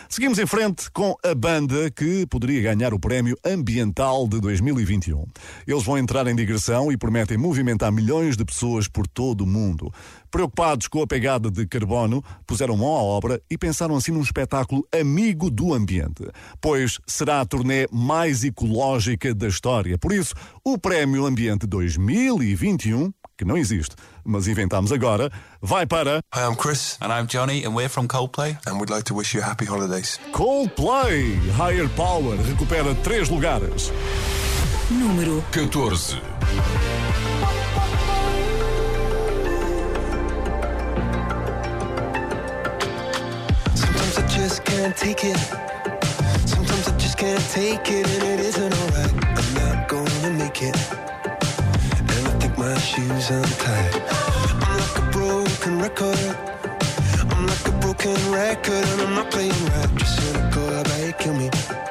Seguimos 0.09 0.39
em 0.39 0.47
frente 0.47 0.89
com 0.89 1.15
a 1.23 1.35
banda 1.35 1.91
que 1.91 2.25
poderia 2.25 2.63
ganhar 2.63 2.95
o 2.95 2.99
Prémio 2.99 3.37
Ambiental 3.45 4.27
de 4.27 4.41
2021. 4.41 5.23
Eles 5.67 5.83
vão 5.83 5.99
entrar 5.99 6.25
em 6.25 6.35
digressão 6.35 6.91
e 6.91 6.97
prometem 6.97 7.37
movimentar 7.37 7.91
milhões 7.91 8.35
de 8.35 8.43
pessoas 8.43 8.87
por 8.87 9.07
todo 9.07 9.41
o 9.41 9.47
mundo. 9.47 9.93
Preocupados 10.31 10.87
com 10.87 11.03
a 11.03 11.07
pegada 11.07 11.51
de 11.51 11.67
carbono, 11.67 12.23
puseram 12.47 12.75
mão 12.75 12.95
à 12.95 13.03
obra 13.03 13.39
e 13.51 13.57
pensaram 13.57 13.95
assim 13.95 14.11
num 14.11 14.21
espetáculo 14.21 14.83
amigo 14.91 15.51
do 15.51 15.73
ambiente, 15.73 16.23
pois 16.59 16.99
será 17.05 17.41
a 17.41 17.45
turnê 17.45 17.85
mais 17.91 18.43
ecológica 18.43 19.35
da 19.35 19.47
história. 19.47 19.97
Por 19.97 20.11
isso, 20.11 20.33
o 20.63 20.77
Prémio 20.77 21.25
Ambiente 21.25 21.67
2021, 21.67 23.10
que 23.41 23.45
não 23.45 23.57
existe, 23.57 23.95
mas 24.23 24.47
inventámos 24.47 24.91
agora, 24.91 25.31
vai 25.59 25.87
para 25.87 26.21
Hi, 26.35 26.41
I'm 26.47 26.55
Chris. 26.55 26.95
And 27.01 27.11
I'm 27.11 27.25
Johnny, 27.25 27.65
and 27.65 27.73
we're 27.73 27.89
from 27.89 28.07
Coldplay. 28.07 28.55
And 28.67 28.79
we'd 28.79 28.91
like 28.91 29.05
to 29.05 29.15
wish 29.15 29.33
you 29.33 29.41
happy 29.41 29.65
holidays. 29.65 30.19
Coldplay. 30.31 31.37
Higher 31.57 31.89
Power 31.95 32.37
recupera 32.37 32.93
três 33.03 33.29
lugares. 33.29 33.91
Número 34.91 35.43
14. 35.51 36.21
Sometimes 43.73 44.17
I 44.19 44.27
just 44.27 44.63
can't 44.65 44.95
take 44.95 45.23
it. 45.23 45.37
Sometimes 46.45 46.87
I 46.87 46.97
just 46.99 47.17
can't 47.17 47.43
take 47.49 47.89
it, 47.89 48.07
and 48.07 48.23
it 48.23 48.39
isn't 48.39 48.71
alright. 48.71 49.13
I'm 49.35 49.53
not 49.55 49.87
gonna 49.87 50.29
make 50.29 50.61
it. 50.61 50.77
My 52.61 52.77
shoes 52.77 53.31
untied. 53.31 54.03
I'm 54.61 54.77
like 54.77 54.97
a 54.99 55.11
broken 55.11 55.79
record. 55.79 56.37
I'm 57.31 57.47
like 57.47 57.67
a 57.67 57.71
broken 57.81 58.31
record, 58.31 58.85
and 58.85 59.01
I'm 59.01 59.15
not 59.15 59.31
playing 59.31 59.65
right. 59.65 59.89
Just 59.95 60.21
I 60.21 60.83
bet 60.83 61.07
you 61.07 61.13
kill 61.13 61.33
me. 61.33 61.90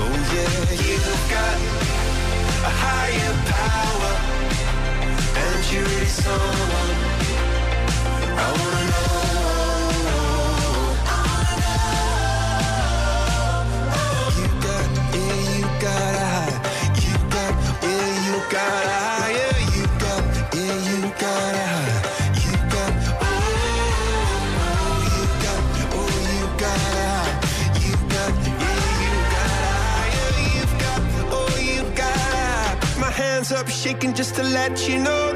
Oh 0.00 0.14
yeah, 0.34 0.72
you've 0.86 1.24
got 1.28 1.58
a 2.70 2.72
higher 2.82 3.34
power, 3.54 4.14
and 5.42 5.72
you're 5.72 5.82
really 5.84 6.06
someone 6.06 6.96
I 8.38 8.48
wanna 8.58 8.84
know. 8.90 9.47
Up, 33.52 33.68
shaking 33.68 34.14
just 34.14 34.34
to 34.34 34.42
let 34.42 34.88
you 34.88 34.98
know 34.98 35.32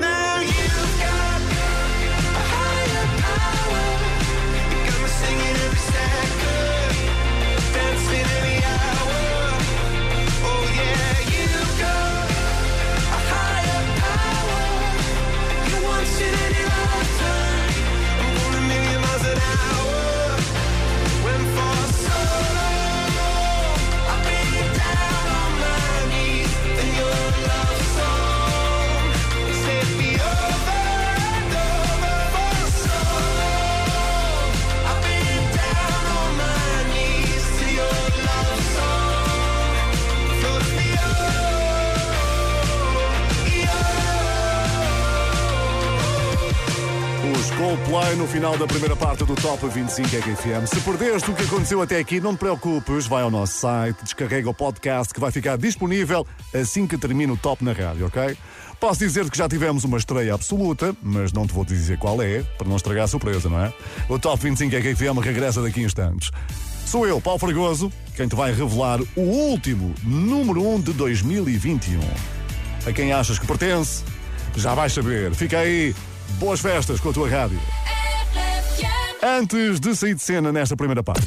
Coldplay 47.73 48.17
no 48.17 48.27
final 48.27 48.59
da 48.59 48.67
primeira 48.67 48.95
parte 48.95 49.25
do 49.25 49.35
Top 49.35 49.67
25 49.67 50.07
RFM. 50.07 50.67
Se 50.67 50.79
perdeste 50.83 51.31
o 51.31 51.35
que 51.35 51.45
aconteceu 51.45 51.81
até 51.81 51.99
aqui, 51.99 52.21
não 52.21 52.35
te 52.35 52.41
preocupes, 52.41 53.07
vai 53.07 53.23
ao 53.23 53.31
nosso 53.31 53.61
site, 53.61 54.05
descarrega 54.05 54.51
o 54.51 54.53
podcast 54.53 55.15
que 55.15 55.19
vai 55.19 55.31
ficar 55.31 55.57
disponível 55.57 56.27
assim 56.53 56.87
que 56.87 56.99
termina 56.99 57.33
o 57.33 57.37
Top 57.37 57.65
na 57.65 57.73
rádio, 57.73 58.07
ok? 58.07 58.37
Posso 58.79 58.99
dizer 58.99 59.31
que 59.31 59.39
já 59.39 59.49
tivemos 59.49 59.85
uma 59.85 59.97
estreia 59.97 60.35
absoluta, 60.35 60.95
mas 61.03 61.33
não 61.33 61.47
te 61.47 61.55
vou 61.55 61.65
dizer 61.65 61.97
qual 61.97 62.21
é, 62.21 62.43
para 62.59 62.69
não 62.69 62.77
estragar 62.77 63.05
a 63.05 63.09
surpresa, 63.09 63.49
não 63.49 63.65
é? 63.65 63.73
O 64.07 64.19
Top 64.19 64.43
25 64.43 64.77
RFM 64.77 65.19
regressa 65.23 65.63
daqui 65.63 65.81
a 65.81 65.85
instantes. 65.85 66.31
Sou 66.85 67.07
eu, 67.07 67.23
Paulo 67.23 67.39
Fragoso, 67.39 67.91
quem 68.15 68.29
te 68.29 68.37
vai 68.37 68.53
revelar 68.53 69.01
o 69.17 69.21
último 69.23 69.95
número 70.05 70.69
1 70.75 70.81
de 70.83 70.93
2021. 70.93 72.01
A 72.87 72.93
quem 72.93 73.15
achas 73.15 73.39
que 73.39 73.47
pertence, 73.47 74.05
já 74.57 74.75
vais 74.75 74.93
saber. 74.93 75.35
Fica 75.35 75.61
aí. 75.61 75.95
Boas 76.39 76.61
festas 76.61 77.01
com 77.01 77.11
a 77.11 77.13
tua 77.13 77.29
rádio. 77.29 77.61
Antes 79.23 79.79
de 79.79 79.95
sair 79.95 80.15
de 80.15 80.23
cena 80.23 80.51
nesta 80.51 80.77
primeira 80.77 81.03
parte. 81.03 81.27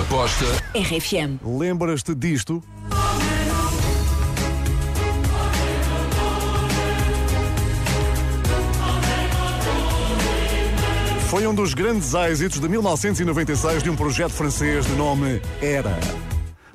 Aposta 0.00 0.46
RFM. 0.74 1.38
Lembras-te 1.44 2.14
disto? 2.14 2.62
Foi 11.28 11.46
um 11.46 11.54
dos 11.54 11.74
grandes 11.74 12.14
êxitos 12.14 12.58
de 12.60 12.68
1996 12.68 13.82
de 13.82 13.90
um 13.90 13.96
projeto 13.96 14.30
francês 14.30 14.86
de 14.86 14.92
nome 14.92 15.42
Era. 15.60 15.98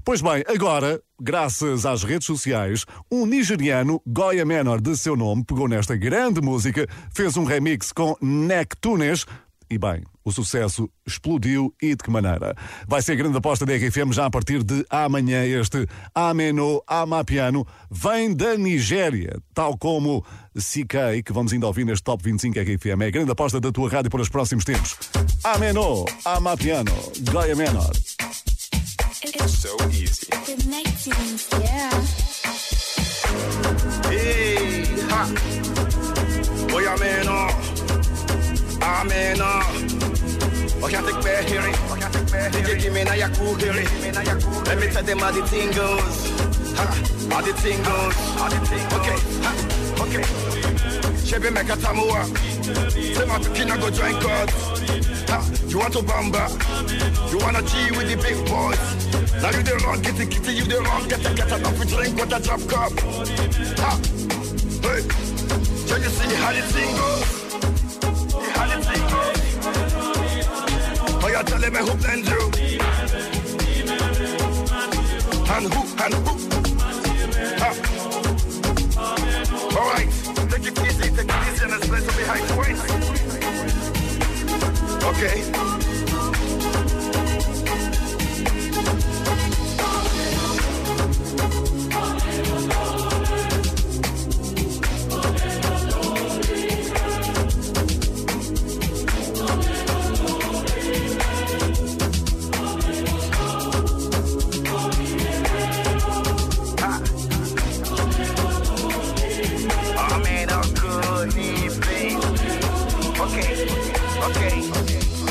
Pois 0.04 0.22
bem, 0.22 0.43
agora, 0.47 1.02
graças 1.20 1.86
às 1.86 2.04
redes 2.04 2.26
sociais, 2.26 2.86
um 3.12 3.26
nigeriano, 3.26 4.02
Goya 4.06 4.45
Menor 4.45 4.82
de 4.82 4.97
seu 4.97 5.16
nome, 5.16 5.43
pegou 5.43 5.68
nesta 5.68 5.95
grande 5.95 6.41
música, 6.41 6.88
fez 7.14 7.38
um 7.38 7.43
remix 7.43 7.91
com 7.91 8.16
Nectunes 8.22 9.26
e 9.72 9.78
bem, 9.78 10.04
o 10.26 10.34
sucesso 10.34 10.89
explodiu 11.08 11.74
e 11.82 11.95
de 11.95 12.04
que 12.04 12.12
maneira? 12.12 12.54
Vai 12.86 13.02
ser 13.02 13.14
a 13.14 13.16
grande 13.16 13.38
aposta 13.38 13.66
da 13.66 13.74
RFM 13.74 14.12
já 14.12 14.26
a 14.26 14.30
partir 14.30 14.64
de 14.64 14.86
amanhã. 14.89 15.45
Este 15.45 15.88
Ameno 16.14 16.84
Amapiano 16.86 17.66
vem 17.89 18.36
da 18.36 18.58
Nigéria, 18.58 19.39
tal 19.54 19.78
como 19.78 20.26
CK, 20.54 21.24
que 21.26 21.32
vamos 21.32 21.54
ainda 21.54 21.68
ouvir 21.68 21.86
neste 21.86 22.04
Top 22.04 22.22
25 22.22 22.60
RFM. 22.60 23.02
É 23.02 23.08
a 23.08 23.12
grande 23.12 23.32
aposta 23.32 23.62
da 23.62 23.72
tua 23.72 23.89
rádio 23.89 24.12
para 24.12 24.22
os 24.22 24.28
próximos 24.28 24.66
tempos. 24.66 24.97
Ameno 25.41 26.04
Amapiano, 26.26 26.91
Goya 27.32 27.56
Menor. 27.56 27.91
It's 29.24 29.59
so 29.59 29.76
easy. 29.91 30.28
Yeah. 30.32 31.91
Hey, 34.09 34.86
ha. 35.09 35.32
Boy, 36.69 36.88
I'm 36.88 37.01
in 37.03 37.28
awe. 37.28 37.53
I'm 38.82 39.11
in 39.11 39.41
awe. 39.41 40.20
I 40.84 40.90
can't 40.90 41.06
take 41.06 41.24
back 41.24 41.46
hearing. 41.46 41.74
DJ, 42.52 42.82
give 42.82 42.94
me 42.94 43.04
now 43.04 43.14
your 43.14 43.30
cool 43.30 43.54
hearing. 43.56 43.88
Let 44.66 44.80
me 44.80 44.88
tell 44.88 45.04
them 45.04 45.20
how 45.20 45.32
the 45.32 45.46
thing 45.46 45.72
goes. 45.72 46.32
Ha, 46.78 46.86
how 47.30 47.42
the 47.42 47.54
thing 47.54 47.84
goes. 47.84 48.18
Okay, 48.98 49.18
ha, 49.46 49.52
okay. 50.02 50.24
Chebe 51.22 51.54
make 51.54 51.70
a 51.70 51.78
tamua. 51.78 52.26
Say 52.92 53.26
my 53.26 53.38
pikin 53.38 53.70
I 53.70 53.78
go 53.78 53.90
join 53.92 54.20
God. 54.22 54.50
Ha, 55.30 55.40
you 55.68 55.78
want 55.78 55.94
to 55.94 56.00
bamba? 56.00 56.50
You 57.32 57.38
wanna 57.38 57.62
G 57.62 57.92
with 57.96 58.10
the 58.10 58.18
big 58.18 58.38
boys? 58.50 59.02
Now 59.42 59.52
you 59.52 59.64
the 59.64 59.82
wrong, 59.86 60.02
get 60.02 60.18
get 60.18 60.48
it, 60.48 60.56
you 60.56 60.66
the 60.66 60.82
wrong, 60.82 61.08
get 61.08 61.24
it, 61.24 61.36
get 61.38 61.52
it, 61.52 61.66
off 61.66 61.88
drink 61.88 62.18
with 62.18 62.34
a 62.34 62.40
drop 62.42 62.62
cup. 62.68 62.92
Ha, 63.80 64.00
hey, 64.82 65.02
so 65.86 65.96
you 65.96 66.10
see 66.10 66.36
how 66.42 66.52
the 66.52 66.62
thing 66.74 66.96
goes? 66.98 67.42
How 68.56 68.66
the 68.66 68.84
thing 68.84 69.10
goes? 69.10 69.41
Me 71.42 71.48
who 71.80 71.96
blend 71.96 72.28
you? 72.28 72.52
And 75.50 75.66
who, 75.74 75.82
and? 76.04 76.14
Ha. 77.58 77.70
All 79.76 79.88
right, 79.89 80.10
take 80.52 80.68
it 80.68 80.78
easy, 80.86 81.10
take 81.10 81.30
it 81.30 81.42
easy, 81.48 81.64
and 81.64 81.72
let's 81.72 81.88
play 81.88 82.02
some 82.02 82.16
behind 82.16 82.44
the. 82.48 82.54
Okay. 85.08 87.01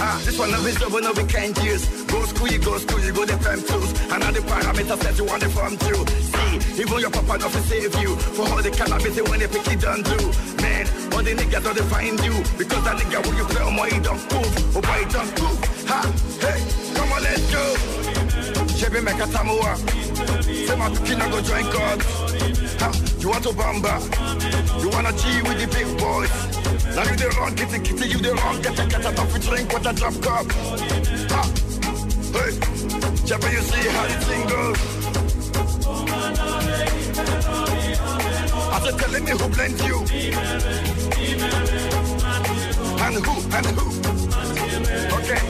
Ah, 0.02 0.20
this 0.24 0.38
one 0.38 0.52
of 0.54 0.66
is 0.66 0.76
double, 0.76 1.00
no 1.00 1.12
we 1.12 1.24
can't 1.24 1.56
use. 1.62 1.84
Go 2.04 2.24
school, 2.24 2.48
you 2.48 2.58
go 2.58 2.78
school, 2.78 3.00
you 3.00 3.12
go 3.12 3.26
the 3.26 3.36
fam 3.36 3.60
tools. 3.62 3.92
And 4.10 4.24
all 4.24 4.32
the 4.32 4.40
parameters 4.40 5.00
that 5.04 5.18
you 5.18 5.24
want 5.24 5.42
the 5.42 5.48
farm 5.50 5.76
too. 5.76 6.00
See, 6.32 6.80
even 6.82 6.98
your 7.00 7.10
papa 7.10 7.36
not 7.36 7.52
save 7.68 7.94
you. 8.00 8.16
For 8.16 8.48
all 8.48 8.62
the 8.62 8.70
cannabis 8.70 9.14
they 9.14 9.22
when 9.22 9.40
they 9.40 9.48
pick 9.48 9.68
it 9.68 9.80
done 9.80 10.02
do. 10.02 10.16
Man, 10.64 10.88
all 11.12 11.22
the 11.22 11.36
niggas 11.36 11.64
don't 11.64 11.84
find 11.92 12.18
you. 12.24 12.32
Because 12.56 12.82
that 12.84 12.96
nigga 12.96 13.20
when 13.28 13.36
you 13.36 13.44
play 13.44 13.62
on 13.62 13.76
my 13.76 13.90
don't 14.00 14.24
move. 14.32 14.76
Oh 14.76 14.80
boy, 14.80 15.04
don't 15.12 15.32
move. 15.36 15.60
Ha, 15.92 16.00
hey, 16.40 16.58
come 16.96 17.12
on, 17.12 17.22
let's 17.22 17.44
go. 17.52 17.64
Chebe 18.80 19.04
make 19.04 19.20
a 19.20 19.28
tamua. 19.28 19.76
Say 20.42 20.76
my 20.76 20.88
pikin 20.88 21.20
I 21.20 21.28
go 21.28 21.40
join 21.44 21.66
God. 21.76 22.00
Ha, 22.80 22.88
you 23.20 23.28
want 23.28 23.44
to 23.44 23.50
bamba? 23.50 24.00
You 24.80 24.88
wanna 24.88 25.12
G 25.12 25.42
with 25.44 25.60
the 25.60 25.68
big 25.68 25.88
boys? 26.00 26.49
Now 26.94 27.04
you 27.04 27.16
the 27.16 27.34
wrong, 27.38 27.54
kitty 27.54 27.78
kitty, 27.78 28.08
you 28.08 28.18
the 28.18 28.34
wrong, 28.34 28.60
get 28.62 28.78
a 28.78 28.86
get 28.86 29.04
a 29.04 29.12
coffee 29.12 29.40
drink 29.40 29.72
with 29.72 29.86
a 29.86 29.92
drop 29.92 30.14
cup. 30.22 30.46
Ha, 31.32 31.42
hey, 32.32 32.52
Chebe, 33.26 33.52
you 33.52 33.62
see 33.62 33.88
how 33.88 34.06
the 34.06 34.16
thing 34.24 34.46
goes? 34.48 35.00
Said, 38.90 38.98
telling 38.98 39.24
me 39.24 39.30
who 39.30 39.48
blends 39.48 39.84
you. 39.84 39.98
And 42.98 43.16
who, 43.24 43.34
and 43.56 43.66
who. 43.66 43.86
Okay. 45.16 45.40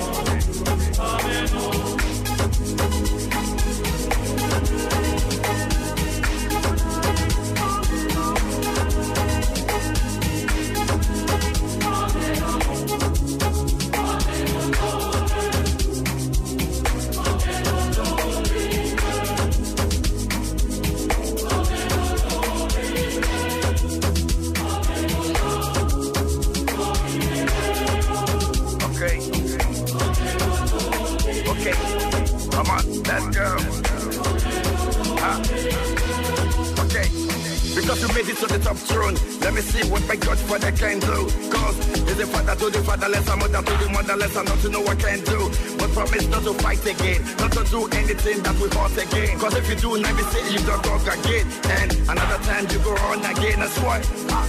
You 38.01 38.09
made 38.17 38.29
it 38.33 38.37
to 38.41 38.47
the 38.47 38.59
top 38.59 38.77
throne. 38.77 39.15
Let 39.41 39.53
me 39.53 39.61
see 39.61 39.85
what 39.91 40.01
my 40.09 40.17
Godfather 40.17 40.73
can 40.73 41.01
do. 41.01 41.29
Cause 41.53 41.77
he's 41.93 42.17
the 42.17 42.27
father 42.27 42.57
to 42.57 42.71
the 42.71 42.81
fatherless, 42.83 43.29
a 43.29 43.37
mother 43.37 43.61
to 43.61 43.75
the 43.77 43.89
motherless, 43.93 44.37
and 44.37 44.49
not 44.49 44.59
to 44.61 44.69
know 44.71 44.81
what 44.81 44.99
can 44.99 45.21
do. 45.21 45.53
But 45.77 45.93
promise 45.93 46.27
not 46.29 46.43
to 46.45 46.55
fight 46.55 46.81
again, 46.87 47.21
not 47.37 47.53
to 47.53 47.63
do 47.69 47.85
anything 47.93 48.43
that 48.43 48.57
we 48.57 48.73
hurt 48.73 48.97
again. 48.97 49.39
Cause 49.39 49.55
if 49.55 49.69
you 49.69 49.77
do, 49.77 50.01
now 50.01 50.17
we 50.17 50.23
say 50.33 50.43
you 50.49 50.65
don't 50.65 50.83
go 50.83 50.97
again. 50.97 51.45
And 51.77 51.93
another 52.09 52.41
time 52.49 52.65
you 52.73 52.79
go 52.81 52.97
on 53.13 53.21
again, 53.21 53.61
that's 53.61 53.77
why. 53.85 54.01
Ah. 54.33 54.49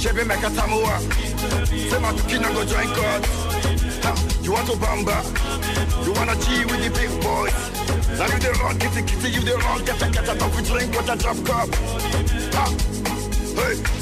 Chebe 0.00 0.24
make 0.26 0.46
a 0.46 0.50
tamua. 0.54 0.94
Pikin 2.16 2.44
I 2.44 2.54
go 2.54 2.64
join 2.64 2.86
God. 2.94 3.20
You 4.42 4.52
want 4.52 4.66
to 4.68 4.76
bamba? 4.78 5.18
You 6.06 6.12
wanna 6.14 6.34
G 6.38 6.64
with 6.64 6.82
the 6.82 6.90
big 6.94 7.10
boys? 7.20 7.79
Now 8.20 8.26
you 8.26 8.38
the 8.38 8.52
wrong 8.60 8.78
kitty 8.78 9.00
kitty, 9.00 9.30
you 9.30 9.40
the 9.40 9.56
wrong 9.56 9.82
get 9.82 10.02
a 10.02 10.10
get 10.10 10.28
a 10.28 10.34
drink 10.62 10.94
what 10.94 11.08
a 11.08 11.16
drop 11.16 11.42
cup. 11.46 11.74
Hey! 13.56 14.00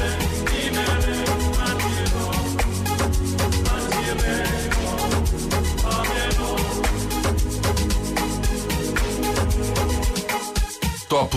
Top 11.13 11.35